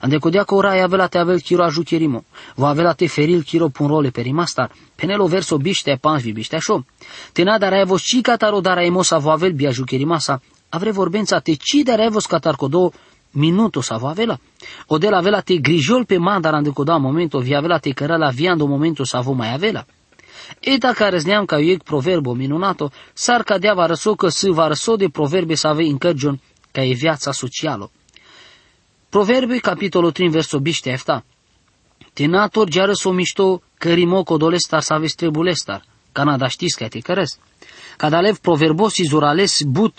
Ande 0.00 0.18
codea 0.18 0.44
că 0.44 0.54
orai 0.54 0.80
avela 0.80 1.06
te 1.06 1.18
avel 1.18 1.40
chiro 1.40 1.62
ajucherimo. 1.62 2.24
Va 2.54 2.68
avela 2.68 2.92
te 2.92 3.06
feril 3.06 3.42
chiro 3.42 3.68
pun 3.68 3.86
role 3.86 4.10
per 4.10 4.22
rimastar. 4.22 4.70
Penelo 4.94 5.26
verso 5.26 5.56
biște 5.56 5.98
panj 6.00 6.22
vi 6.22 6.32
biște 6.32 6.56
așa. 6.56 6.84
Te 7.32 7.42
na 7.42 7.58
dar 7.58 7.84
vos 7.84 8.02
ci 8.02 8.20
cataro 8.20 8.60
dar 8.60 8.88
mo 8.88 9.02
sa 9.02 9.18
vo 9.18 9.30
avel 9.30 9.52
bia 9.52 9.70
jucheri 9.70 10.04
masa. 10.04 10.42
Avre 10.68 10.90
vorbența 10.90 11.38
te 11.38 11.54
ci 11.54 11.82
dar 11.84 12.08
vos 12.08 12.26
catar 12.26 12.56
codo 12.56 12.92
minuto 13.32 13.80
sa 13.80 13.96
vo 13.96 14.08
avela. 14.08 14.38
O 14.86 14.98
de 14.98 15.08
la 15.08 15.18
avela 15.18 15.42
te 15.42 15.56
grijol 15.56 16.04
pe 16.04 16.18
mandar 16.18 16.54
ande 16.54 16.70
coda 16.70 16.96
momento 16.96 17.38
vi 17.38 17.54
avela 17.54 17.78
te 17.78 17.92
căra 17.92 18.16
la 18.16 18.30
viando 18.30 18.66
momento 18.66 19.04
sa 19.04 19.20
vo 19.20 19.32
mai 19.32 19.52
avela. 19.52 19.84
Eta 20.60 20.92
care 20.92 21.18
zneam 21.18 21.44
ca 21.44 21.58
iec 21.58 21.82
proverbo 21.82 22.34
minunato, 22.34 22.90
sar 23.12 23.42
cadea 23.42 23.74
va 23.74 23.86
răso 23.86 24.14
că 24.14 24.28
să 24.28 24.50
va 24.50 24.66
răso 24.66 24.96
de 24.96 25.08
proverbe 25.08 25.54
să 25.54 25.68
avei 25.68 25.90
încărgion 25.90 26.40
ca 26.70 26.82
e 26.82 26.92
viața 26.92 27.32
socială. 27.32 27.90
Proverbe, 29.08 29.58
capitolul 29.58 30.12
3, 30.12 30.28
verso 30.28 30.58
biște 30.58 30.90
efta. 30.90 31.24
Tenator 32.12 32.68
geară 32.68 32.92
s-o 32.92 33.10
mișto 33.10 33.62
cărimo 33.78 34.22
codolestar 34.22 34.80
să 34.80 34.92
aveți 34.92 35.16
trebulestar, 35.16 35.84
ca 36.12 36.24
nada 36.24 36.46
știți 36.46 36.76
că 36.76 36.88
te 36.88 36.98
căresc. 36.98 37.38
Cadalev 37.96 38.38
proverbos 38.38 38.92
și 38.92 39.04
zurales 39.04 39.62
but 39.62 39.94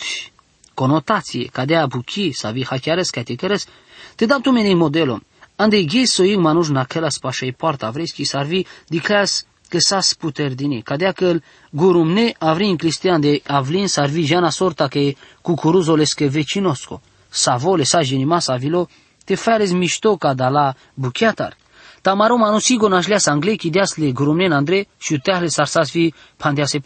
conotație, 0.74 1.46
cadea 1.46 1.86
buchi, 1.86 2.32
să 2.32 2.48
avi 2.48 2.66
hachiares 2.66 3.10
că 3.10 3.24
te 3.24 3.36
căresc. 3.36 3.68
Te 4.16 4.26
dau 4.26 4.40
tu 4.40 4.52
menei 4.52 4.74
modelul. 4.74 5.24
Ande 5.56 5.84
ghei 5.84 6.06
so 6.06 6.24
ing 6.24 6.42
manuș 6.42 6.68
naquela 6.68 7.10
spașa 7.10 7.46
poarta, 7.58 7.90
vrei 7.90 8.08
să 8.08 8.24
sarvi, 8.24 8.66
dicas 8.88 9.46
că 9.70 9.78
s-a 9.80 10.00
sputerdini. 10.00 10.82
Cadea 10.82 11.12
că 11.12 11.40
gurumne 11.70 12.34
avri 12.40 12.66
în 12.66 12.76
cristian 12.76 13.22
de 13.22 13.42
avlin 13.48 13.88
sarvi 13.88 14.26
jana 14.26 14.50
sorta 14.50 14.88
că 14.88 15.00
cucuruzole 15.42 16.04
că 16.16 16.26
vecinosco. 16.26 17.02
Savole 17.30 17.84
sa 17.84 18.02
genima 18.02 18.40
sa 18.40 18.56
vilo, 18.56 18.88
te 19.26 19.36
fares 19.36 19.72
mișto 19.72 20.18
ca 20.18 20.34
da 20.34 20.50
la 20.50 20.74
buchiatar. 20.94 21.58
Tamaro 22.02 22.38
manu 22.38 22.60
sigo 22.60 22.88
nașleas 22.88 23.26
anglei 23.26 23.58
chideas 23.58 23.96
le 23.96 24.12
gurumne 24.12 24.54
Andre 24.54 24.88
și 24.98 25.14
șuteahle 25.14 25.48
sarsas 25.48 25.90
fi 25.90 26.14
pandea 26.38 26.66
se 26.66 26.80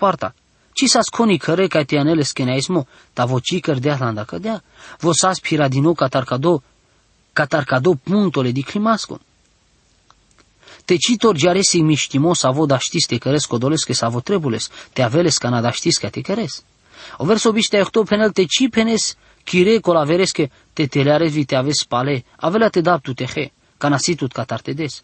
poarta. 0.78 0.86
Ci 0.86 0.88
sa 0.88 1.02
sconi 1.02 1.38
căre 1.38 1.68
ca 1.68 1.84
te 1.84 1.98
anele 1.98 2.24
skenaismo, 2.24 2.86
ta 3.14 3.26
voci 3.26 3.60
cărdea 3.60 3.98
landa 4.00 4.24
cădea. 4.24 4.64
Vosas 5.00 5.40
piradino 5.40 5.94
catarcado, 5.94 6.62
catarcado 7.34 7.96
puntole 7.96 8.52
di 8.52 8.64
climasco. 8.64 9.20
Tecitor 10.86 11.36
giaresi 11.36 11.82
miștimo 11.82 12.34
sa 12.34 12.52
vo 12.52 12.66
da 12.66 12.78
știs 12.78 13.06
te 13.06 13.18
căres 13.18 13.46
codoles 13.46 13.84
că 13.84 13.94
sa 13.94 14.10
vo 14.10 14.22
trebules, 14.22 14.70
te 14.94 15.02
aveles 15.02 15.38
ca 15.38 15.50
na 15.50 15.62
da 15.62 15.72
știs 15.72 15.98
că 15.98 16.10
te 16.10 16.22
căres. 16.22 16.64
O 17.18 17.26
verso 17.26 17.52
biște 17.52 17.78
ahto 17.78 18.04
penel 18.04 18.32
te 18.32 18.46
ci 18.46 18.70
penes 18.70 19.18
kire 19.44 19.80
colaveres 19.80 20.32
că 20.32 20.48
te 20.74 20.88
teleares 20.88 21.32
vi 21.32 21.46
te 21.46 21.56
aves 21.56 21.80
spale, 21.80 22.24
avela 22.38 22.70
te 22.70 22.82
dap 22.82 23.02
tu 23.02 23.14
te 23.14 23.26
he, 23.26 23.52
ca 23.78 23.90
nasitut 23.90 24.32
ca 24.32 24.44
tartedes. 24.44 25.04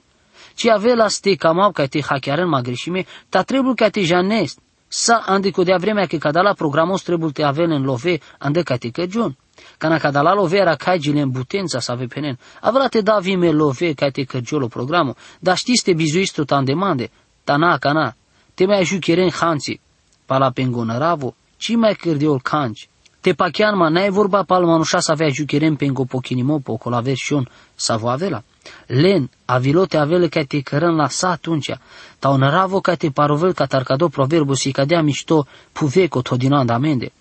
Ci 0.56 0.68
avela 0.68 1.10
ste 1.10 1.36
camau 1.36 1.72
ca 1.72 1.86
te 1.86 2.02
hackearen 2.02 2.48
magreșime, 2.48 3.06
ta 3.30 3.44
trebuie 3.44 3.76
ca 3.76 3.90
te 3.90 4.04
janest, 4.04 4.60
sa 4.96 5.24
ande 5.26 5.52
cu 5.52 5.64
de 5.64 5.76
vremea 5.80 6.06
că 6.06 6.18
cadala 6.18 6.54
programos 6.54 7.02
trebuie 7.02 7.32
te 7.32 7.44
avel 7.44 7.72
în 7.72 7.84
love, 7.84 8.20
ande 8.38 8.62
ca 8.62 8.78
te 8.78 8.90
căgion. 8.90 9.38
Cana 9.78 9.98
cadala 9.98 10.34
love 10.34 10.58
era 10.58 10.76
caigile 10.76 11.22
în 11.22 11.30
butența 11.30 11.80
să 11.80 11.92
ave 11.92 12.06
penen. 12.06 12.40
Avea 12.62 12.88
te 12.88 13.02
da 13.02 13.18
vime 13.18 13.52
love 13.52 13.94
ca 13.94 14.10
te 14.10 14.24
căgiolo 14.24 14.68
programul, 14.68 15.16
dar 15.40 15.58
știți 15.58 15.84
te 15.84 15.94
bizuistu 15.94 16.44
ta 16.44 16.62
demande, 16.62 17.12
ta 17.44 17.56
na 17.56 17.78
cana, 17.78 18.16
te 18.54 18.66
mai 18.66 18.86
jucheren 18.86 19.30
hanții, 19.30 19.82
pala 20.26 20.52
pengonăravo, 20.52 21.36
ci 21.58 21.76
mai 21.76 21.94
cârdeol 21.94 22.42
canci. 22.42 22.90
Te 23.24 23.34
pachian 23.34 23.78
ma 23.78 23.88
n-ai 23.88 24.10
vorba 24.10 24.44
pal 24.44 24.66
manușa 24.66 25.00
să 25.00 25.12
avea 25.12 25.30
jucherem 25.30 25.76
pe 25.76 25.86
îngo 25.86 26.04
pochinimo 26.04 26.60
po 26.60 26.78
la 26.90 27.00
versiun 27.00 27.50
să 27.76 27.98
vă 27.98 28.10
avela. 28.10 28.44
Len, 28.88 29.30
avilo 29.46 29.86
te 29.86 29.98
avele 29.98 30.28
ca 30.28 30.44
te 30.44 30.60
cărăn 30.62 30.96
la 30.96 31.08
sa 31.08 31.30
atunci, 31.30 31.72
ta 32.20 32.30
onăravo 32.30 32.80
ca 32.80 32.96
te 32.96 33.10
parovel 33.10 33.54
ca 33.54 33.66
tarcado 33.66 34.08
proverbu 34.08 34.54
si 34.54 34.72
cadea 34.72 35.02
mișto 35.02 35.48
puveco 35.72 36.22
todino 36.22 36.58
andamende. 36.58 37.12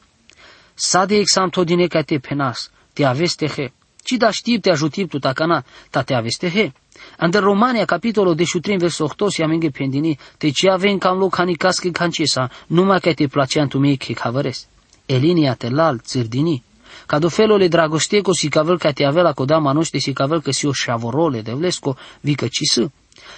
Sa 0.74 1.04
de 1.04 1.16
exam 1.16 1.48
todine 1.48 1.86
ca 1.86 2.02
te 2.02 2.18
penas, 2.18 2.70
te 2.92 3.04
aveste 3.04 3.46
he. 3.46 3.72
Ci 4.04 4.12
da 4.12 4.30
știp 4.30 4.62
te 4.62 4.70
ajutip 4.70 5.10
tu 5.10 5.18
tacana, 5.18 5.64
ta 5.90 6.02
te 6.02 6.14
aveste 6.14 6.50
he. 6.50 6.72
Ande 7.18 7.38
Romania, 7.38 7.84
capitolul 7.84 8.34
de 8.34 8.44
șutrin 8.44 8.78
verso 8.78 9.04
8, 9.04 9.30
si 9.30 9.42
amenge 9.42 9.70
pendini, 9.70 10.18
te 10.38 10.50
ce 10.50 10.68
avem 10.68 10.98
cam 10.98 11.18
loc 11.18 11.36
hanicasche 11.36 11.90
cancesa, 11.90 12.50
numai 12.66 13.00
că 13.00 13.12
te 13.12 13.26
placea 13.26 13.66
tu 13.66 13.78
mei 13.78 13.96
che 13.96 14.12
cavăresc 14.12 14.70
elinia 15.12 15.54
telal, 15.54 15.98
țirdini. 15.98 16.62
Ca 17.06 17.18
do 17.18 17.28
felul 17.28 17.68
dragoste 17.68 18.20
co 18.20 18.32
si 18.32 18.48
cavel 18.48 18.78
ca 18.78 18.90
te 18.90 19.04
avea 19.04 19.22
la 19.22 19.32
coda 19.32 19.58
manoște 19.58 19.98
si 19.98 20.12
cavel 20.12 20.40
că 20.40 20.50
si 20.50 20.66
o 20.66 20.72
șavorole 20.72 21.40
de 21.40 21.52
vlesco 21.52 21.96
vică 22.20 22.46
ci 22.46 22.60
să. 22.62 22.90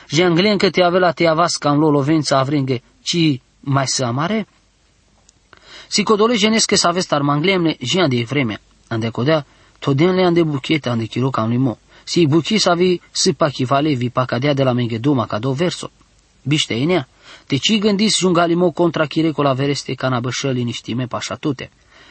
Janglen 0.08 0.58
că 0.58 0.70
te 0.70 0.82
avea 0.82 1.12
te 1.12 1.26
avas 1.26 1.56
cam 1.56 1.78
lo 1.78 1.90
lovența 1.90 2.38
avrenge 2.38 2.82
ci 3.02 3.40
mai 3.60 3.86
să 3.86 4.04
amare? 4.04 4.46
Si 5.88 6.02
codole 6.02 6.36
jenes 6.36 6.64
că 6.64 6.76
să 6.76 6.86
aveți 6.86 7.06
tarmanglemne 7.06 7.76
jian 7.80 8.08
de 8.08 8.22
vreme. 8.22 8.60
Ande 8.88 9.08
codea, 9.08 9.46
toden 9.78 10.14
le 10.14 10.24
ande 10.24 10.42
buchete 10.42 10.88
ande 10.88 11.04
chiro 11.04 11.30
cam 11.30 11.50
limo. 11.50 11.78
Si 12.04 12.26
buchi 12.26 12.58
să 12.58 12.74
vi 12.76 13.00
sipa 13.10 13.48
chivale 13.48 13.94
vi 13.94 14.10
pacadea 14.10 14.54
de 14.54 14.62
la 14.62 14.72
mengeduma 14.72 15.26
ca 15.26 15.38
do 15.38 15.52
verso. 15.52 15.90
Biște 16.42 16.74
inea. 16.74 17.08
Te 17.46 17.56
ci 17.56 17.78
gândis 17.78 18.18
jungalimo 18.18 18.70
contra 18.70 19.06
chire 19.06 19.32
la 19.36 19.52
vereste 19.52 19.94
canabășă 19.94 20.50
liniștime 20.50 21.06
pașatute. 21.06 21.70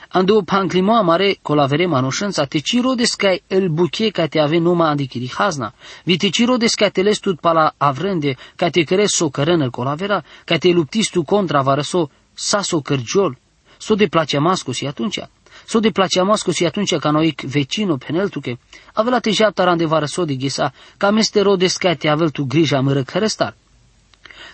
Ando 0.10 0.41
panclimo 0.41 0.93
amare 0.93 1.38
colavere 1.41 1.86
manoșânța, 1.86 2.46
te 2.46 2.60
ci 2.60 2.82
rodescai 2.82 3.43
el 3.48 3.70
buche 3.70 4.10
ca 4.10 4.25
te 4.27 4.39
ave 4.39 4.58
numa 4.58 4.89
andichiri 4.89 5.32
hazna. 5.38 5.74
Vi 6.03 6.17
te 6.17 6.29
ci 6.29 6.46
rodescai 6.46 6.91
te 6.91 7.01
lestut 7.01 7.39
pala 7.39 7.74
avrende, 7.77 8.36
ca 8.55 8.70
te 8.70 8.84
căres 8.84 9.12
so 9.12 9.29
cărănă 9.29 9.70
colavera, 9.70 10.24
ca 10.46 10.58
te 10.58 10.70
luptis 10.70 11.10
tu 11.10 11.24
contra 11.24 11.62
varăso 11.62 12.10
saso 12.34 12.82
cărgiol. 12.82 13.38
So 13.77 13.96
de 13.96 14.08
place 14.08 14.38
mascu 14.38 14.72
si 14.72 14.86
atunci. 14.86 15.20
So 15.65 15.79
de 15.79 15.91
placeamasco 15.91 16.51
si 16.51 16.65
atunci 16.65 16.96
ca 16.98 17.12
noi 17.12 17.36
vecino 17.48 17.98
peneltuke, 17.98 18.60
avela 18.93 19.20
te 19.20 19.32
japta 19.32 19.63
randevara 19.63 20.05
so 20.05 20.25
de 20.25 20.36
gisa, 20.36 20.74
ca 20.98 21.12
meste 21.12 21.41
rodes 21.41 21.77
ca 21.77 21.96
te 21.96 22.08
avel 22.08 22.29
tu 22.29 22.43
grija 22.43 22.79
mără 22.82 23.03
cărestar. 23.03 23.55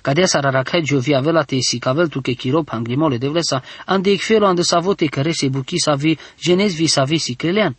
Cadea 0.02 0.28
sararakai 0.28 0.82
jovi 0.84 1.14
avela 1.14 1.44
te 1.44 1.62
si 1.62 1.80
cavel 1.80 2.10
tu 2.10 2.22
ke 2.22 2.36
kiro 2.36 2.64
panglimole 2.64 3.18
de 3.20 3.28
vlesa, 3.28 3.62
ande 3.86 4.12
ikfelo 4.14 4.48
ande 4.48 4.64
savote 4.64 5.10
care 5.10 5.34
se 5.34 5.50
buki 5.50 5.80
savi, 5.80 6.18
genez 6.40 6.76
vi 6.76 6.88
savi 6.88 7.20
si 7.20 7.36
crelean. 7.36 7.76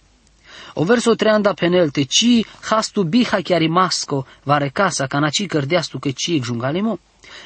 O 0.75 0.85
verso 0.85 1.17
treanda 1.17 1.55
penel 1.55 1.91
te 1.91 2.05
ci 2.07 2.45
hastu 2.71 3.05
biha 3.05 3.41
chiari 3.43 3.69
masco 3.69 4.27
vare 4.45 4.71
casa 4.71 5.07
canaci 5.07 5.47
cărdeastu 5.47 5.99
che 5.99 6.13
ci 6.13 6.41
giungalimo. 6.41 6.99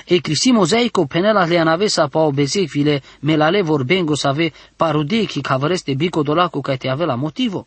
E 0.05 0.21
crisimo 0.21 0.65
zeico 0.65 1.07
penela 1.07 1.45
le 1.45 1.59
anavesa 1.59 2.09
pa 2.09 2.21
obezec 2.21 2.71
vile 2.71 3.03
melale 3.21 3.63
vorbengo 3.63 4.15
save 4.15 4.53
parudechi 4.77 5.41
cavareste 5.41 5.95
bico 5.95 6.23
dolaco 6.23 6.61
ca 6.61 6.77
te 6.77 6.89
avela 6.89 7.17
motivo. 7.17 7.67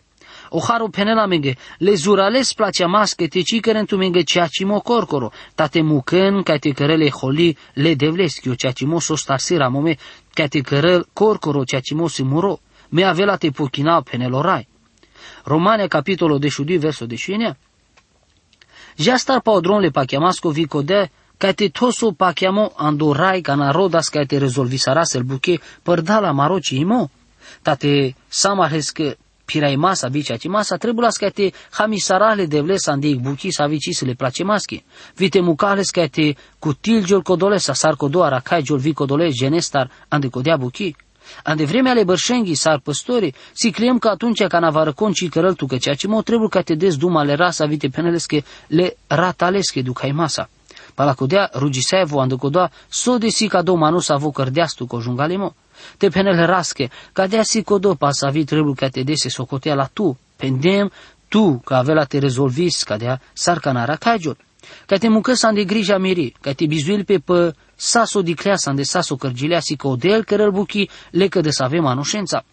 O 0.50 0.60
haru 0.60 0.90
penela 0.90 1.28
menge, 1.28 1.58
le 1.80 1.96
zurales 1.96 2.54
placea 2.54 2.88
masche 2.88 3.28
te 3.28 3.44
ci 3.44 3.62
tu 3.62 3.98
menge 3.98 4.24
ceacimo 4.24 4.82
corcoro, 4.82 5.32
tate 5.56 5.82
mucân 5.82 6.44
ca 6.44 6.58
te 6.58 6.74
cărele 6.74 7.10
holi 7.10 7.58
le 7.76 7.96
devleschiu 7.96 8.56
ceacimo 8.56 9.00
so 9.00 9.16
stasira 9.16 9.70
mome, 9.70 9.98
ca 10.34 10.48
te 10.48 10.62
cărel 10.62 11.06
corcoro 11.14 11.66
ceacimo 11.66 12.08
si 12.08 12.24
muro, 12.24 12.60
me 12.90 13.04
avela 13.04 13.38
te 13.38 13.52
puchina 13.52 14.02
penelorai. 14.02 14.68
Romane 15.44 15.88
capitolo 15.88 16.38
de 16.38 16.50
șudi 16.50 16.78
verso 16.78 17.06
de 17.06 17.16
șinea. 17.16 17.58
Já 18.98 19.18
star 19.18 19.42
pa 19.42 19.52
odronle 19.52 19.92
pa 19.92 20.06
chiamasco 20.06 20.50
vico 20.50 20.82
de 20.82 21.10
ca 21.38 21.54
te 21.54 21.70
toso 21.70 22.12
pa 22.14 22.34
chiamo 22.34 22.74
andorai 22.76 23.42
ca 23.42 23.56
narodas 23.56 24.10
ca 24.10 24.26
te 24.26 24.38
rezolvisarás 24.38 25.14
el 25.14 25.24
buche 25.24 25.60
părdala 25.84 26.32
maroci 26.32 26.76
imo. 26.80 27.10
Tate 27.62 28.16
samahes 28.28 28.90
că 28.90 29.16
pirai 29.48 29.76
masa 29.76 30.08
bici 30.10 30.48
masa 30.48 30.78
trebuie 30.78 31.10
ca 31.20 31.30
te 31.30 31.52
hamisarale 31.72 32.46
de 32.46 32.60
vles 32.60 32.88
andic 32.88 33.20
buchi 33.20 33.52
sa 33.52 33.66
vici 33.68 33.96
să 33.96 34.06
le 34.06 34.14
place 34.14 34.44
maschi. 34.44 34.84
Vite 35.16 35.40
mucales 35.40 35.90
ca 35.90 36.06
te 36.08 36.36
cutilgiul 36.60 37.22
codole 37.22 37.58
sa 37.58 37.74
sar 37.74 37.96
codoara 37.96 38.40
cai 38.40 38.64
jol 38.64 38.78
vi 38.78 38.94
codole 38.94 39.30
genestar 39.30 39.90
ande 40.08 40.28
codea 40.30 40.58
buchi. 40.58 40.96
Ande 41.44 41.66
vremea 41.66 41.92
ale 41.92 42.04
bărșenghi 42.04 42.54
sar 42.54 42.80
păstorii, 42.80 43.34
si 43.54 43.72
cliem 43.72 43.98
că 43.98 44.08
atunci 44.08 44.44
ca 44.48 44.60
navară 44.60 44.92
conci 44.92 45.30
cărăl 45.30 45.54
tu 45.54 45.66
că 45.66 45.78
ceea 45.78 45.96
ce 45.96 46.08
mă 46.08 46.22
trebuie 46.22 46.50
ca 46.50 46.62
te 46.62 46.76
des 46.76 46.96
duma 46.98 47.24
le 47.24 47.34
rasa 47.34 47.66
vite 47.66 47.88
penelesche 47.88 48.44
le 48.68 48.98
ratalesche 49.08 49.82
ducai 49.82 50.12
masa. 50.12 50.50
Palacodea 50.96 51.50
rugisevo 51.54 52.20
anducodoa 52.20 52.72
so 52.90 53.18
de 53.18 53.28
si 53.28 53.48
ca 53.48 53.62
do 53.62 53.76
manus 53.76 54.10
avu 54.10 54.32
cărdeastu 54.32 54.86
co 54.86 55.00
jungalemo. 55.00 55.56
Te 55.98 56.10
penele 56.10 56.46
rasche, 56.46 56.90
ca 57.14 57.28
dea 57.28 57.44
si 57.44 57.62
codo 57.64 57.96
pasa 57.96 58.30
vi 58.30 58.44
trebuie 58.44 58.74
ca 58.76 58.88
te 58.88 59.04
dese 59.04 59.30
socotea 59.30 59.76
la 59.76 59.90
tu, 59.94 60.18
pendem 60.36 60.92
tu 61.28 61.62
ca 61.66 61.78
avea 61.78 62.04
te 62.04 62.20
rezolvis 62.20 62.84
ca 62.84 62.98
dea 62.98 63.22
sarcanara 63.34 63.96
cagiot. 63.96 64.38
Ca 64.86 64.98
te 64.98 65.08
mucă 65.10 65.34
să 65.34 65.52
de 65.54 65.64
grija 65.64 65.98
miri, 65.98 66.34
ca 66.42 66.52
te 66.52 66.66
bizuil 66.66 67.04
pe 67.04 67.18
pă 67.18 67.56
saso 67.76 68.22
di 68.22 68.34
creasa 68.34 68.72
de 68.72 68.84
saso 68.84 69.16
cărgilea 69.16 69.60
si 69.60 69.76
că 69.76 69.88
odel 69.88 70.24
cărăl 70.24 70.52
buchi 70.52 70.90
lecă 71.12 71.42
de 71.42 71.50
să 71.50 71.64
avem 71.64 71.86
anoșența. 71.86 72.44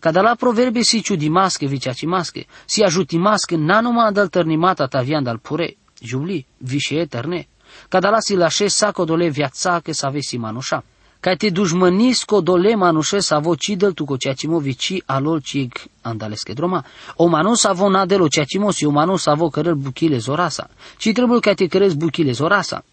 Ca 0.00 0.10
de 0.10 0.20
la 0.20 0.34
proverbe 0.34 0.80
si 0.80 1.00
ciu 1.00 1.16
di 1.16 1.28
masche 1.28 1.66
viciaci 1.66 2.04
masche, 2.04 2.46
si 2.64 2.82
ajuti 2.82 3.16
masche 3.16 3.56
nanuma 3.56 4.06
adal 4.06 4.28
tărnimata 4.28 4.86
tavian 4.86 5.22
dal 5.22 5.38
pure, 5.38 5.76
juli, 6.00 6.46
vișe 6.58 6.94
eterne. 6.94 7.46
Ca 7.88 7.98
de 8.00 8.08
la 8.08 8.20
si 8.20 8.34
lașe 8.34 8.66
saco 8.66 9.04
dole 9.04 9.28
viața 9.28 9.80
că 9.80 9.92
să 9.92 10.06
avesi 10.06 10.36
manușa. 10.36 10.84
Ca 11.22 11.34
te 11.34 11.50
dușmănis 11.50 12.24
co 12.24 12.40
dole 12.40 12.74
manușe 12.74 13.20
să 13.20 13.34
avo 13.34 13.54
cidăl 13.54 13.92
tu 13.92 14.04
co 14.04 14.16
ceacimo 14.16 14.58
vici 14.58 15.02
alol 15.06 15.40
cig 15.40 15.72
andalesche 16.00 16.52
droma. 16.52 16.84
O 17.16 17.26
manu 17.26 17.54
să 17.54 17.68
avo 17.68 17.88
nadelo 17.88 18.28
ceacimo 18.28 18.70
si 18.70 18.84
o 18.84 18.90
manu 18.90 19.16
să 19.16 19.30
avo 19.30 19.48
cărăl 19.48 19.74
buchile 19.74 20.18
zorasa. 20.18 20.70
Ci 20.98 21.12
trebuie 21.12 21.40
ca 21.40 21.54
te 21.54 21.66
cărăți 21.66 21.96
buchile 21.96 22.32
zorasa. 22.32 22.84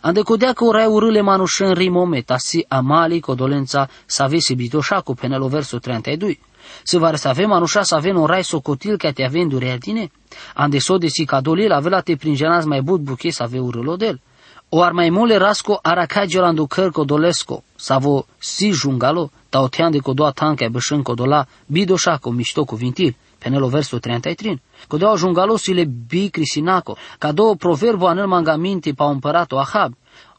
Ande 0.00 0.20
codea 0.20 0.52
că 0.52 0.64
orai 0.64 0.86
urâle 0.86 1.20
manușen 1.20 1.72
rimome, 1.72 2.20
tasi 2.20 2.64
amali 2.68 3.20
codolența 3.20 3.88
să 4.06 4.22
avese 4.22 4.54
bitoșacu 4.54 5.14
penelo 5.14 5.48
verso 5.48 5.78
32. 5.78 6.40
Se 6.82 6.98
va 6.98 7.16
să 7.16 7.28
avem 7.28 7.48
manușa 7.48 7.82
să 7.82 7.94
avem 7.94 8.20
un 8.20 8.26
rai 8.26 8.44
socotil 8.44 8.96
ca 8.96 9.10
te 9.10 9.24
avem 9.24 9.48
dureatine? 9.48 10.10
Ande 10.54 10.78
so 10.78 10.98
de 10.98 11.06
si 11.06 11.24
cadolil 11.24 11.72
avela 11.72 12.00
te 12.00 12.16
pringenați 12.16 12.66
mai 12.66 12.80
but 12.80 13.00
buche 13.00 13.30
să 13.30 13.42
ave 13.42 13.58
urâlodel. 13.58 14.20
O 14.20 14.33
ar 14.82 14.92
mai 14.92 15.10
mule 15.10 15.36
rasco 15.36 15.78
aracagiolandu 15.82 16.66
căr 16.66 16.90
codolesco, 16.90 17.62
vo 17.98 18.26
si 18.38 18.70
jungalo, 18.70 19.30
taotean 19.48 19.90
de 19.90 19.98
codoa 19.98 20.30
tanca 20.30 20.68
bășân 20.68 21.02
codola, 21.02 21.46
bidoșaco 21.66 22.30
mișto 22.30 22.64
cuvintil 22.64 23.16
penelo 23.44 23.68
verso 23.68 23.98
33. 23.98 24.60
Codeau 24.88 25.16
jungalo 25.16 25.56
si 25.56 25.72
le 25.72 25.84
bi 25.84 26.30
crisinaco, 26.30 26.96
ca 27.18 27.32
două 27.32 27.54
proverbo 27.56 28.06
anel 28.06 28.26
mangaminti 28.26 28.92
pa 28.92 29.10
împăratul 29.10 29.58
Ahab. 29.58 29.92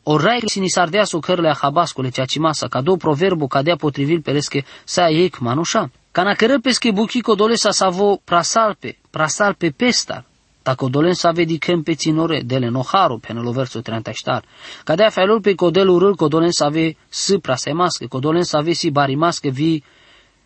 O 0.03 0.17
rai 0.17 0.41
sini 0.45 0.69
sardeaso 0.69 1.19
cărle 1.19 1.49
Ahabascule 1.49 2.09
ceacimasa, 2.09 2.67
ca 2.67 2.81
două 2.81 2.97
proverbo 2.97 3.47
cadea 3.47 3.75
potrivil 3.75 4.21
peresche 4.21 4.65
sa 4.83 5.09
eic 5.09 5.39
manușa. 5.39 5.91
Ca 6.11 6.23
na 6.23 6.33
cără 6.33 6.59
pesche 6.59 6.91
buchi 6.91 7.21
codole 7.21 7.55
sa 7.55 7.71
savo 7.71 8.19
prasalpe, 8.23 8.97
prasalpe 9.09 9.69
pestar, 9.69 10.25
ta 10.65 10.75
codolen 10.75 11.13
sa 11.13 11.31
vedi 11.31 11.57
pe 11.83 11.93
ținore, 11.93 12.41
dele 12.41 12.69
noharo, 12.69 13.17
penelo 13.17 13.51
verso 13.51 13.81
34. 13.81 14.47
Cadea 14.83 15.09
felul 15.09 15.41
pe 15.41 15.53
codelul 15.53 15.99
râl, 15.99 16.15
codolen 16.15 16.51
sa 16.51 16.65
ave 16.65 16.95
s 17.09 17.33
prasemasche, 17.41 18.07
codolen 18.07 18.43
sa 18.43 18.57
ave 18.57 18.73
si 18.73 18.89
barimasche, 18.91 19.49
vi 19.49 19.83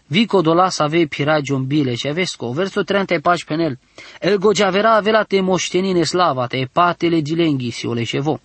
Vico 0.08 0.41
dola 0.41 0.69
să 0.69 0.84
ave 0.84 1.05
piragion 1.05 1.65
bile 1.65 1.93
ce 1.93 2.12
vesco, 2.12 2.51
verso 2.51 2.82
35 2.82 3.43
penel. 3.43 3.79
El 4.19 4.38
gogiavera 4.38 4.95
avela 4.95 5.23
te 5.23 5.41
moștenine 5.41 6.03
slava, 6.03 6.47
te 6.47 6.67
patele 6.71 7.21
dilenghi 7.21 7.69
si 7.69 7.86
o 7.86 7.93
leșevo. 7.93 8.39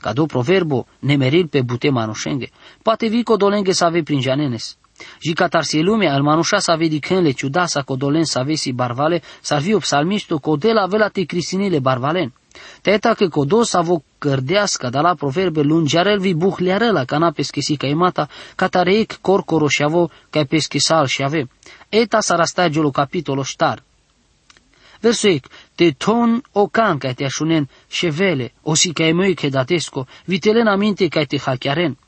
Ca 0.00 0.12
do 0.12 0.26
proverbo, 0.26 0.86
nemeril 0.98 1.46
pe 1.46 1.62
bute 1.62 1.90
manușenge. 1.90 2.48
Poate 2.82 3.08
vico 3.08 3.36
dolenghe 3.36 3.72
să 3.72 3.84
ave 3.84 4.02
prin 4.02 4.20
janenes. 4.20 4.76
Și 5.18 5.32
catarsie 5.32 5.80
lumea, 5.80 6.14
el 6.14 6.22
manușa 6.22 6.58
să 6.58 6.70
ave 6.70 6.86
dicânle 6.86 7.30
ciudasa 7.30 7.82
codolen 7.82 8.24
să 8.24 8.38
ave 8.38 8.54
si 8.54 8.72
barvale, 8.72 9.22
să 9.40 9.58
vi 9.62 9.76
psalmiștu 9.76 10.38
codela 10.38 10.82
avela 10.82 11.08
te 11.08 11.24
cristinile 11.24 11.78
barvalen. 11.78 12.32
Teta 12.80 13.14
că 13.14 13.28
codos 13.28 13.74
avo 13.74 14.02
cărdească, 14.18 14.88
dar 14.88 15.02
la 15.02 15.14
proverbe 15.14 15.60
lungearel 15.60 16.18
vi 16.18 16.34
buhlearela, 16.34 17.04
ca 17.04 17.18
na 17.18 17.30
peschisi 17.30 17.76
ca 17.76 17.86
imata, 17.86 18.28
catareic 18.54 19.18
corcoro 19.20 19.68
și 19.68 19.82
avo, 19.82 20.10
ca 20.30 20.44
peschisal 20.44 21.06
și 21.06 21.22
ave. 21.22 21.48
Eta 21.88 22.20
sarastagiolo 22.20 22.90
capitolo 22.90 23.42
ștar. 23.42 23.82
Verso 25.00 25.28
ec, 25.28 25.46
te 25.74 25.90
ton 25.90 26.42
o 26.52 26.66
can 26.66 26.98
ca 26.98 27.12
te 27.12 27.24
așunen 27.24 27.68
șevele, 27.88 28.52
o 28.62 28.74
si 28.74 28.92
ca 28.92 29.04
emoi 29.04 29.34
că 29.34 29.48
datesco, 29.48 30.06
vitelen 30.24 30.78
minte 30.78 31.08
ca 31.08 31.24
te 31.24 31.38
hachiaren. 31.38 31.98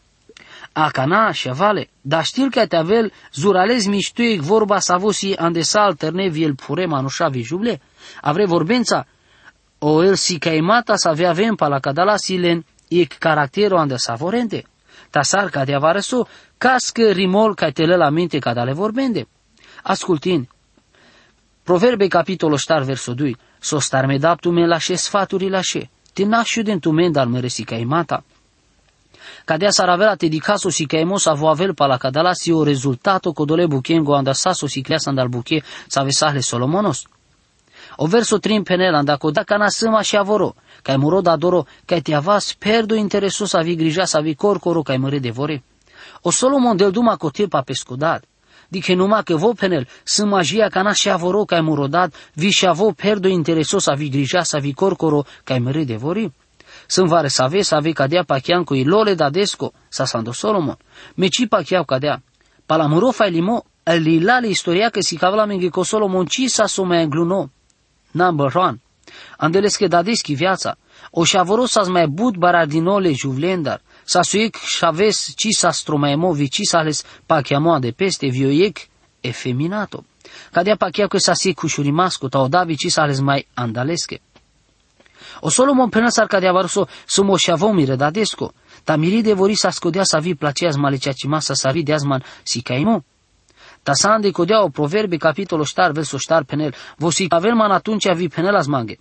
A 0.81 0.91
cana 0.91 1.33
și 1.33 1.49
avale, 1.49 1.89
dar 2.01 2.25
știl 2.25 2.51
că 2.51 2.67
te 2.67 2.77
avel 2.77 3.13
zuralez 3.33 3.87
miștuic 3.87 4.41
vorba 4.41 4.79
să 4.79 4.93
avosi 4.93 5.37
andesal 5.37 5.95
terne 5.95 6.29
viel 6.29 6.55
pure 6.55 6.87
manușa 6.87 7.29
vi 7.29 7.43
juble? 7.43 7.81
Avre 8.21 8.47
vorbența, 8.47 9.07
o 9.79 10.05
el 10.05 10.15
si 10.15 10.39
caimata 10.39 10.97
sa 10.97 11.11
avea 11.11 11.33
vempa 11.33 11.69
la 11.69 11.79
cadala 11.79 12.17
silen 12.17 12.65
e 12.89 13.05
caractero 13.05 13.79
ande 13.79 13.97
savorente. 13.97 14.65
Tasar 15.11 15.49
ca 15.51 15.65
de 15.65 15.75
avarăso, 15.75 16.27
cască 16.59 17.11
rimol 17.11 17.55
ca 17.55 17.71
te 17.71 17.87
la 17.87 18.11
minte 18.11 18.39
ca 18.39 18.53
dale 18.53 18.73
vorbende. 18.73 19.27
Ascultin, 19.83 20.49
Proverbe 21.63 22.07
capitolo 22.07 22.57
star 22.57 22.83
verso 22.83 23.15
2, 23.15 23.37
so 23.61 23.79
star 23.79 24.07
me 24.07 24.19
tu 24.41 24.51
me 24.51 24.67
lasce 24.67 24.95
sfaturi 24.95 25.49
lasce, 25.49 25.91
te 26.13 26.25
nasciuden 26.25 26.79
tu 26.79 26.91
men 26.91 27.13
dal 27.13 27.29
mere 27.29 27.49
si 27.49 27.65
caimata. 27.65 28.25
Cadea 29.49 29.71
s-ar 29.71 29.89
avea 29.89 30.15
te 30.15 30.29
di 30.29 30.41
caso 30.41 30.69
si 30.69 30.85
caimos 30.85 31.27
avo 31.27 31.49
avel 31.49 31.73
pa 31.75 31.87
la 31.87 31.97
cadala 31.97 32.35
si 32.35 32.53
o 32.53 32.63
rezultato 32.63 33.33
codole 33.33 33.67
buchengo 33.67 34.15
anda 34.15 34.35
saso 34.35 34.67
si 34.67 34.83
cleasa 34.83 35.09
andal 35.09 35.29
buche 35.29 35.63
sa 35.87 36.03
vesale 36.03 36.41
Solomonos. 36.41 37.07
O 37.97 38.07
verso 38.07 38.39
trim 38.39 38.63
penela, 38.63 39.03
dacă 39.03 39.31
da 39.31 39.43
cana 39.43 39.69
sâma 39.69 40.03
și 40.03 40.17
avoro, 40.17 40.55
cai 40.83 40.97
muro 40.97 41.21
da 41.21 41.37
doro, 41.37 41.67
cai 41.85 42.01
te 42.01 42.15
avas 42.15 42.55
perdo 42.59 42.95
interesos 42.95 43.53
avi 43.53 43.75
grija 43.75 44.05
sa 44.05 44.21
vi 44.21 44.35
corcoro 44.35 44.83
cai 44.83 44.97
măre 44.97 45.19
de 45.19 45.31
vore. 45.31 45.65
O 46.21 46.31
Solomon 46.31 46.77
del 46.77 46.91
duma 46.91 47.17
cotepa 47.17 47.63
pescodat. 47.63 48.25
Dice 48.69 48.95
numai 48.95 49.23
că 49.23 49.37
vo 49.37 49.53
penel, 49.53 49.89
sâma 50.05 50.43
jia 50.43 50.69
cana 50.69 50.93
și 50.93 51.11
avoro 51.11 51.45
cai 51.45 51.61
murodat, 51.61 52.15
vi 52.35 52.51
și 52.51 52.67
avo 52.67 52.93
perdo 52.93 53.29
interesos 53.29 53.87
avi 53.87 54.09
grija 54.09 54.43
sa 54.43 54.59
vi 54.59 54.75
corcoro 54.75 55.25
cai 55.45 55.59
măre 55.59 55.85
de 55.85 55.97
vore. 55.97 56.33
Sunt 56.91 57.09
vare 57.09 57.29
să 57.29 57.43
ave, 57.43 57.63
să 57.63 57.75
ave 57.75 57.93
cadea 57.93 58.25
pachian 58.25 58.65
cu 58.65 58.75
ilole 58.75 59.15
da 59.15 59.31
desco, 59.31 59.73
sa 59.89 60.05
sando 60.05 60.33
Solomon. 60.33 60.77
Meci 61.15 61.47
pachiau 61.49 61.85
cadea. 61.85 62.23
Palamuro 62.67 63.11
fai 63.11 63.31
limo, 63.31 63.65
el 63.83 64.03
lilale 64.03 64.49
istoria 64.49 64.89
că 64.89 65.01
si 65.01 65.17
cavla 65.17 65.45
menghe 65.45 65.69
co 65.69 65.83
Solomon 65.83 66.27
ci 66.27 66.49
sa 66.49 66.67
so 66.67 66.85
mai 66.85 67.07
gluno 67.07 67.51
number 68.11 68.55
one. 68.55 68.81
Andeles 69.37 69.77
că 69.77 69.87
dadeschi 69.87 70.35
viața. 70.35 70.77
O 71.11 71.25
și 71.25 71.39
să 71.65 71.91
mai 71.91 72.07
bud 72.07 72.37
baradinole 72.37 73.13
juvlendar. 73.13 73.81
Sa 74.05 74.23
suic 74.23 74.57
șaves 74.57 75.33
ci 75.37 75.49
sa 75.51 75.71
stromaemo 75.71 76.33
vi 76.33 76.49
ci 76.49 76.61
sa 76.63 76.83
les 76.83 77.05
pachiamo 77.27 77.79
de 77.79 77.91
peste 77.91 78.27
vioiec 78.27 78.79
efeminato. 79.21 80.05
Cadea 80.53 80.77
pachea 80.77 81.07
que 81.07 81.19
sa 81.19 81.35
si 81.35 81.55
kushurimasku 81.55 82.29
ta 82.29 82.39
odavi 82.39 82.77
ci 82.77 82.91
sales 82.91 83.21
mai 83.21 83.47
andaleske. 83.55 84.21
O 85.41 85.51
Solomon 85.51 85.91
pena 85.91 86.11
sar 86.11 86.27
cadea 86.29 86.53
varso 86.53 86.89
sumo 87.07 87.37
shavomire 87.37 87.97
dadesco, 87.97 88.53
ta 88.85 88.97
miride 88.97 89.35
vori 89.35 89.57
sa 89.57 89.71
scodea 89.71 90.05
sa 90.05 90.19
vi 90.19 90.35
placeas 90.35 90.77
maleciacimasa 90.77 91.55
sa 91.55 91.71
ri 91.71 91.83
deazman 91.83 92.23
si 92.43 92.63
caimo. 92.63 93.05
Ta 93.83 93.95
sande 93.95 94.31
codea 94.31 94.63
o 94.63 94.69
proverbe 94.71 95.17
capitolo 95.19 95.65
star 95.65 95.93
verso 95.93 96.19
star 96.19 96.45
penel, 96.45 96.75
vosi 96.99 97.27
avel 97.29 97.55
man 97.55 97.71
atunci 97.71 98.09
vi 98.15 98.29
penel 98.29 98.57
as 98.57 98.67
mange. 98.67 98.99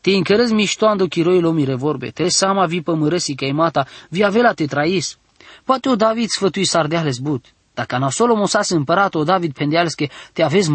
Te 0.00 0.10
încărăți 0.10 0.52
miștoando 0.52 1.06
chiroilo 1.06 1.52
mire 1.52 1.74
vorbe, 1.74 2.10
te 2.10 2.28
sama 2.28 2.66
vi 2.66 2.82
pămărăsi 2.82 3.34
caimata, 3.34 3.86
vi 4.08 4.24
avela 4.24 4.52
te 4.52 4.66
trais. 4.66 5.18
Poate 5.64 5.88
o 5.88 5.96
David 5.96 6.28
sfătui 6.28 6.64
sardeales 6.64 7.18
but. 7.18 7.44
Dacă 7.74 7.98
na 7.98 8.10
Solomon 8.10 8.46
s-a 8.46 8.60
împărat 8.68 9.14
o 9.14 9.24
David 9.24 9.52
pendeales 9.52 9.94
că 9.94 10.06
te 10.32 10.42
aveți 10.42 10.70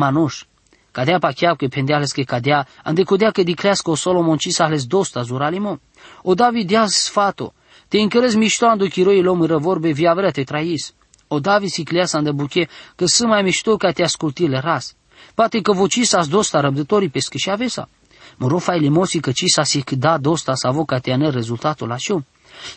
manuș. 1.00 1.06
Cadea 1.06 1.20
pacheau 1.20 1.56
că 1.56 1.68
pendeales 1.68 2.12
că 2.12 2.22
cadea, 2.22 2.68
ande 2.84 3.04
codea 3.04 3.32
că 3.32 3.44
diclească 3.44 3.90
o 3.90 3.96
Solomon 3.96 4.38
ci 4.38 4.50
s-a 4.50 4.64
ales 4.64 4.86
dosta 4.86 5.22
zuralimo. 5.22 5.80
O 6.24 6.34
David 6.34 6.68
dea 6.68 6.86
sfato, 6.88 7.54
te 7.88 8.00
încărăți 8.00 8.38
miștoando 8.38 8.86
chiroilo 8.86 9.36
mire 9.36 9.56
vorbe, 9.56 9.92
vi 9.92 10.08
avela 10.08 10.32
te 10.32 10.44
trais. 10.44 10.94
O 11.28 11.40
David 11.40 11.70
si 11.70 11.84
cleasa 11.84 12.22
de 12.22 12.32
buche 12.32 12.68
că 12.96 13.06
să 13.06 13.26
mai 13.26 13.42
mișto 13.42 13.78
ca 13.78 13.92
te 13.92 14.04
ascultile 14.04 14.60
ras. 14.60 14.96
Poate 15.36 15.62
că 15.62 15.74
voci 15.74 16.00
s-a 16.04 16.26
dosta 16.26 16.60
răbdătorii 16.60 17.10
pe 17.10 17.20
și 17.38 17.50
avesa. 17.50 17.90
Morofa 18.38 18.74
limosi 18.74 19.20
că 19.20 19.32
ci 19.32 19.44
sa 19.46 19.64
si 19.64 19.84
da 19.98 20.18
dosta 20.18 20.54
sa 20.56 20.72
voca 20.72 21.00
te 21.00 21.12
ane 21.12 21.30
rezultatul 21.30 21.88
la 21.88 21.98
șo. 21.98 22.22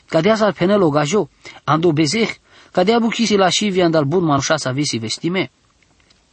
Cadea 0.08 0.36
sa 0.36 0.50
penelo 0.50 0.88
gajo, 0.88 1.28
ando 1.64 1.92
bezeh, 1.92 2.30
cadea 2.72 2.98
buchisi 2.98 3.36
la 3.36 3.48
și 3.48 3.68
vi 3.68 3.82
andal 3.82 4.04
bun 4.04 4.24
manușa 4.24 4.56
sa 4.56 4.70
visi 4.70 4.96
vestime. 4.96 5.50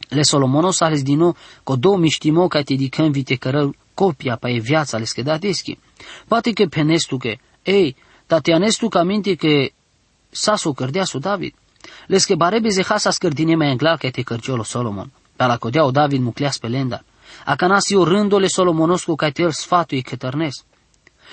Le 0.08 0.22
Solomono 0.22 0.70
sa 0.70 0.88
les 0.88 1.02
dino 1.02 1.34
co 1.62 1.76
două 1.76 1.96
miștimo 1.96 2.48
ca 2.48 2.62
te 2.62 2.74
dicăm 2.74 3.10
vite 3.10 3.34
cărăl 3.34 3.76
copia 3.94 4.36
pa 4.36 4.50
e 4.50 4.58
viața 4.58 4.98
le 4.98 5.04
schedadeschi. 5.04 5.78
Poate 6.28 6.52
că 6.52 6.64
penestu 6.66 7.16
că, 7.16 7.32
ei, 7.62 7.96
te 8.42 8.52
anestu 8.52 8.88
ca 8.88 9.02
minte 9.02 9.34
că 9.34 9.68
sa 10.30 10.56
so 10.56 10.72
cărdea 10.72 11.04
su 11.04 11.18
David. 11.18 11.54
Les 12.06 12.24
că 12.24 12.34
barebe 12.34 12.68
zeha 12.68 12.96
sa 12.96 13.10
scărdine 13.10 13.56
mai 13.56 13.70
englar 13.70 13.96
ca 13.96 14.10
te 14.10 14.22
cărciolo 14.22 14.62
Solomon. 14.62 15.10
Pe 15.36 15.44
la 15.44 15.56
codea 15.56 15.84
o 15.84 15.90
David 15.90 16.20
mucleas 16.20 16.58
pe 16.58 16.66
lenda. 16.66 17.04
Acanasio 17.44 18.04
rândole 18.04 18.46
Solomonoscu 18.46 19.14
ca 19.14 19.30
te 19.30 19.42
el 19.42 19.52
sfatui 19.52 20.02
cătărnes. 20.02 20.64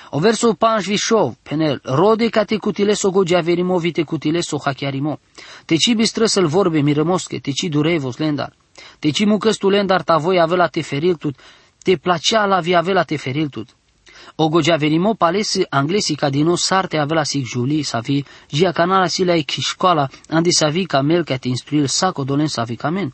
O 0.10 0.20
verso 0.20 0.54
panj 0.54 0.86
vișov, 0.88 1.36
penel, 1.44 1.82
rode 1.84 2.30
ca 2.30 2.44
te 2.44 2.58
cutileso 2.58 3.10
go 3.10 3.24
giaverimo 3.24 3.78
vite 3.78 4.04
cutileso 4.04 4.58
hachiarimo. 4.58 5.20
Te 5.66 5.76
ci 5.76 5.94
bistrăsăl 5.94 6.48
vorbe 6.48 6.82
mirămosche, 6.82 7.40
te 7.40 7.52
ci 7.52 7.68
durevos 7.70 8.18
lendar. 8.18 8.54
Te 9.00 9.10
ci 9.10 9.26
mucăstu 9.26 9.70
lendar 9.70 10.02
ta 10.04 10.18
voi 10.18 10.40
avea 10.40 10.68
te 10.68 10.82
feriltut, 10.82 11.36
te 11.84 11.98
placea 11.98 12.46
la 12.46 12.60
vi 12.60 12.76
avea 12.76 13.04
te 13.04 13.18
feriltut. 13.18 13.68
O 14.40 14.50
go 14.50 14.62
giaverimo 14.62 15.16
palesi 15.16 15.66
anglesi 15.68 16.16
ca 16.16 16.30
dino 16.30 16.56
sarte 16.56 17.00
avea 17.00 17.24
sig 17.24 17.44
juli 17.44 17.84
sa 17.84 18.02
vi, 18.02 18.24
gia 18.48 18.72
canala 18.72 19.08
si 19.08 19.24
la 19.24 19.34
e 19.34 19.44
școala, 19.48 20.08
andi 20.30 20.52
sa 20.52 20.70
vi 20.70 20.86
ca 20.86 21.02
mel 21.02 21.24
ca 21.24 21.38
te 21.38 21.48
instruil 21.48 21.88
saco 21.88 22.24
dolen 22.24 22.48
sa 22.48 22.64
vi 22.64 22.76
camen. 22.76 23.14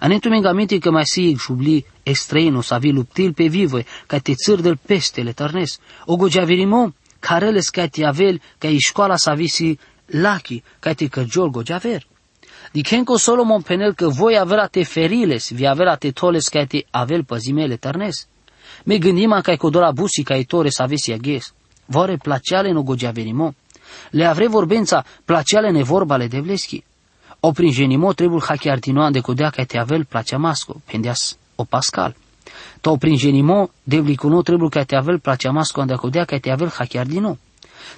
Anentumengamente 0.00 0.78
că 0.78 0.90
mai 0.90 1.04
si 1.04 1.36
jubli 1.36 1.84
estreino 2.02 2.62
sa 2.62 2.78
vi 2.78 2.90
luptil 2.90 3.34
pe 3.34 3.46
vivoi, 3.48 3.86
ca 4.06 4.18
te 4.18 4.34
țăr 4.34 4.60
del 4.60 4.76
peste 4.76 5.22
le 5.22 5.32
tărnes. 5.32 5.78
O 6.06 6.16
go 6.16 6.28
giaverimo, 6.28 6.94
careles 7.20 7.68
ca 7.68 7.86
te 7.86 8.04
avel, 8.06 8.40
ca 8.58 8.68
e 8.68 8.78
școala 8.78 9.16
sa 9.16 9.34
vi 9.34 9.48
si 9.48 9.78
lachi, 10.06 10.62
ca 10.80 10.94
te 10.94 11.08
cărgiol 11.08 11.50
go 11.50 11.62
giaver. 11.62 12.06
Dichenco 12.72 13.16
Solomon 13.16 13.60
penel 13.60 13.94
că 13.94 14.08
voi 14.08 14.38
avea 14.38 14.66
te 14.66 14.82
feriles, 14.82 15.50
vi 15.50 15.66
avea 15.66 15.96
te 15.96 16.10
toles 16.10 16.48
ca 16.48 16.64
te 16.64 16.86
avel 16.90 17.24
păzimele 17.24 17.76
tărnes. 17.76 18.26
Me 18.84 18.98
gândim 18.98 19.40
ca 19.42 19.56
codora 19.56 19.92
busi 19.92 20.22
ca 20.22 20.42
tore 20.46 20.70
să 20.70 20.82
avesi 20.82 21.12
aghes. 21.12 21.52
Vore 21.86 22.16
placeale 22.16 22.72
no 22.72 22.82
gogiaverimo. 22.82 23.54
Le 24.10 24.24
avre 24.24 24.46
vorbența 24.46 25.04
placeale 25.24 25.70
ne 25.70 25.82
vorbale 25.82 26.26
de 26.26 26.40
vleschi. 26.40 26.84
O 27.44 27.52
prinjenimo 27.52 28.12
trebuie 28.12 28.40
hachiar 28.40 28.78
tinoan 28.78 29.12
de 29.12 29.20
codea 29.20 29.50
ca 29.50 29.64
te 29.64 29.78
avel 29.78 30.04
placea 30.04 30.38
masco, 30.38 30.80
pendeas 30.86 31.36
o 31.56 31.64
pascal. 31.64 32.14
To 32.80 32.90
o 32.90 32.96
prinjenimo 32.96 33.70
devlicuno 33.82 34.42
trebuie 34.42 34.70
ca 34.70 34.84
te 34.84 34.96
avel 34.96 35.18
placea 35.18 35.50
masco 35.50 35.80
ande 35.80 35.94
codea 35.94 36.24
ca 36.24 36.38
te 36.38 36.50
avel 36.50 36.70
hachiar 36.78 37.06
dino. 37.06 37.38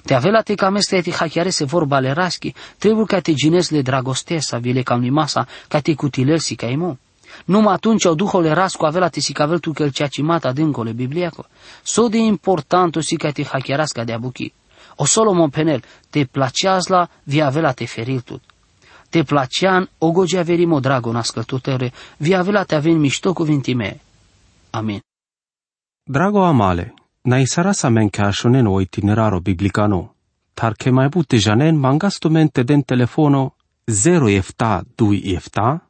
Te 0.03 0.15
avela 0.15 0.41
te 0.41 0.55
cames 0.55 0.85
te 0.87 1.11
hachiare 1.11 1.51
se 1.51 1.65
vorbale 1.65 2.13
raschi, 2.13 2.55
trebuie 2.77 3.05
ca 3.05 3.21
te 3.21 3.33
gines 3.35 3.69
le 3.69 3.81
dragostesa, 3.81 4.57
vile 4.57 4.81
cam 4.81 5.01
limasa, 5.01 5.47
ca 5.67 5.79
te 5.79 5.93
cutilesi 5.93 6.55
ca 6.55 6.67
imo. 6.67 6.97
Numai 7.45 7.73
atunci 7.73 8.07
o 8.07 8.15
duhole 8.15 8.53
rasco 8.53 8.85
avea 8.85 9.09
te 9.09 9.21
sicavel 9.21 9.59
tu 9.59 9.73
cel 9.73 9.91
cea 9.91 10.07
cimata 10.07 10.51
dincolo 10.51 10.93
bibliaco. 10.93 11.45
So 11.83 12.07
de 12.07 12.17
important 12.17 12.95
o 12.95 13.01
si 13.01 13.15
ca 13.17 13.31
te 13.31 13.43
hachiarasca 13.43 14.03
de 14.03 14.13
abuchi. 14.13 14.51
O 14.95 15.05
Solomon 15.05 15.49
penel, 15.49 15.83
te 16.09 16.25
placeazla 16.25 17.09
vi 17.23 17.41
avea 17.41 17.73
te 17.73 17.85
feriltut. 17.85 18.41
Te 19.09 19.23
placean 19.23 19.87
o 19.97 20.11
gogea 20.11 20.43
verimo 20.43 20.79
drago 20.79 21.11
nascătutere, 21.11 21.91
vi 22.17 22.33
avea 22.33 22.63
te 22.63 22.75
avem 22.75 22.97
mișto 22.97 23.33
cuvintime. 23.33 23.99
Amin. 24.69 24.99
Drago 26.03 26.43
amale, 26.43 26.93
na 27.21 27.39
isara 27.39 27.71
sa 27.73 27.89
men 27.89 28.09
ca 28.09 28.31
shonen 28.31 28.67
o 28.67 28.81
itineraro 28.81 29.39
biblicano, 29.39 30.15
tar 30.53 30.75
che 30.75 30.91
mai 30.91 31.09
bute 31.09 31.37
janen 31.37 31.75
mangasto 31.75 32.29
mente 32.29 32.63
den 32.63 32.83
telefono 32.83 33.55
0 33.85 34.27
efta 34.29 34.83
2 34.95 35.21
efta, 35.33 35.84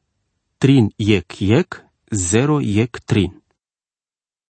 trin 0.60 0.92
yek 1.00 1.42
yek, 1.42 1.68
zero 2.14 2.62
yek 2.62 3.08
trin. 3.08 3.42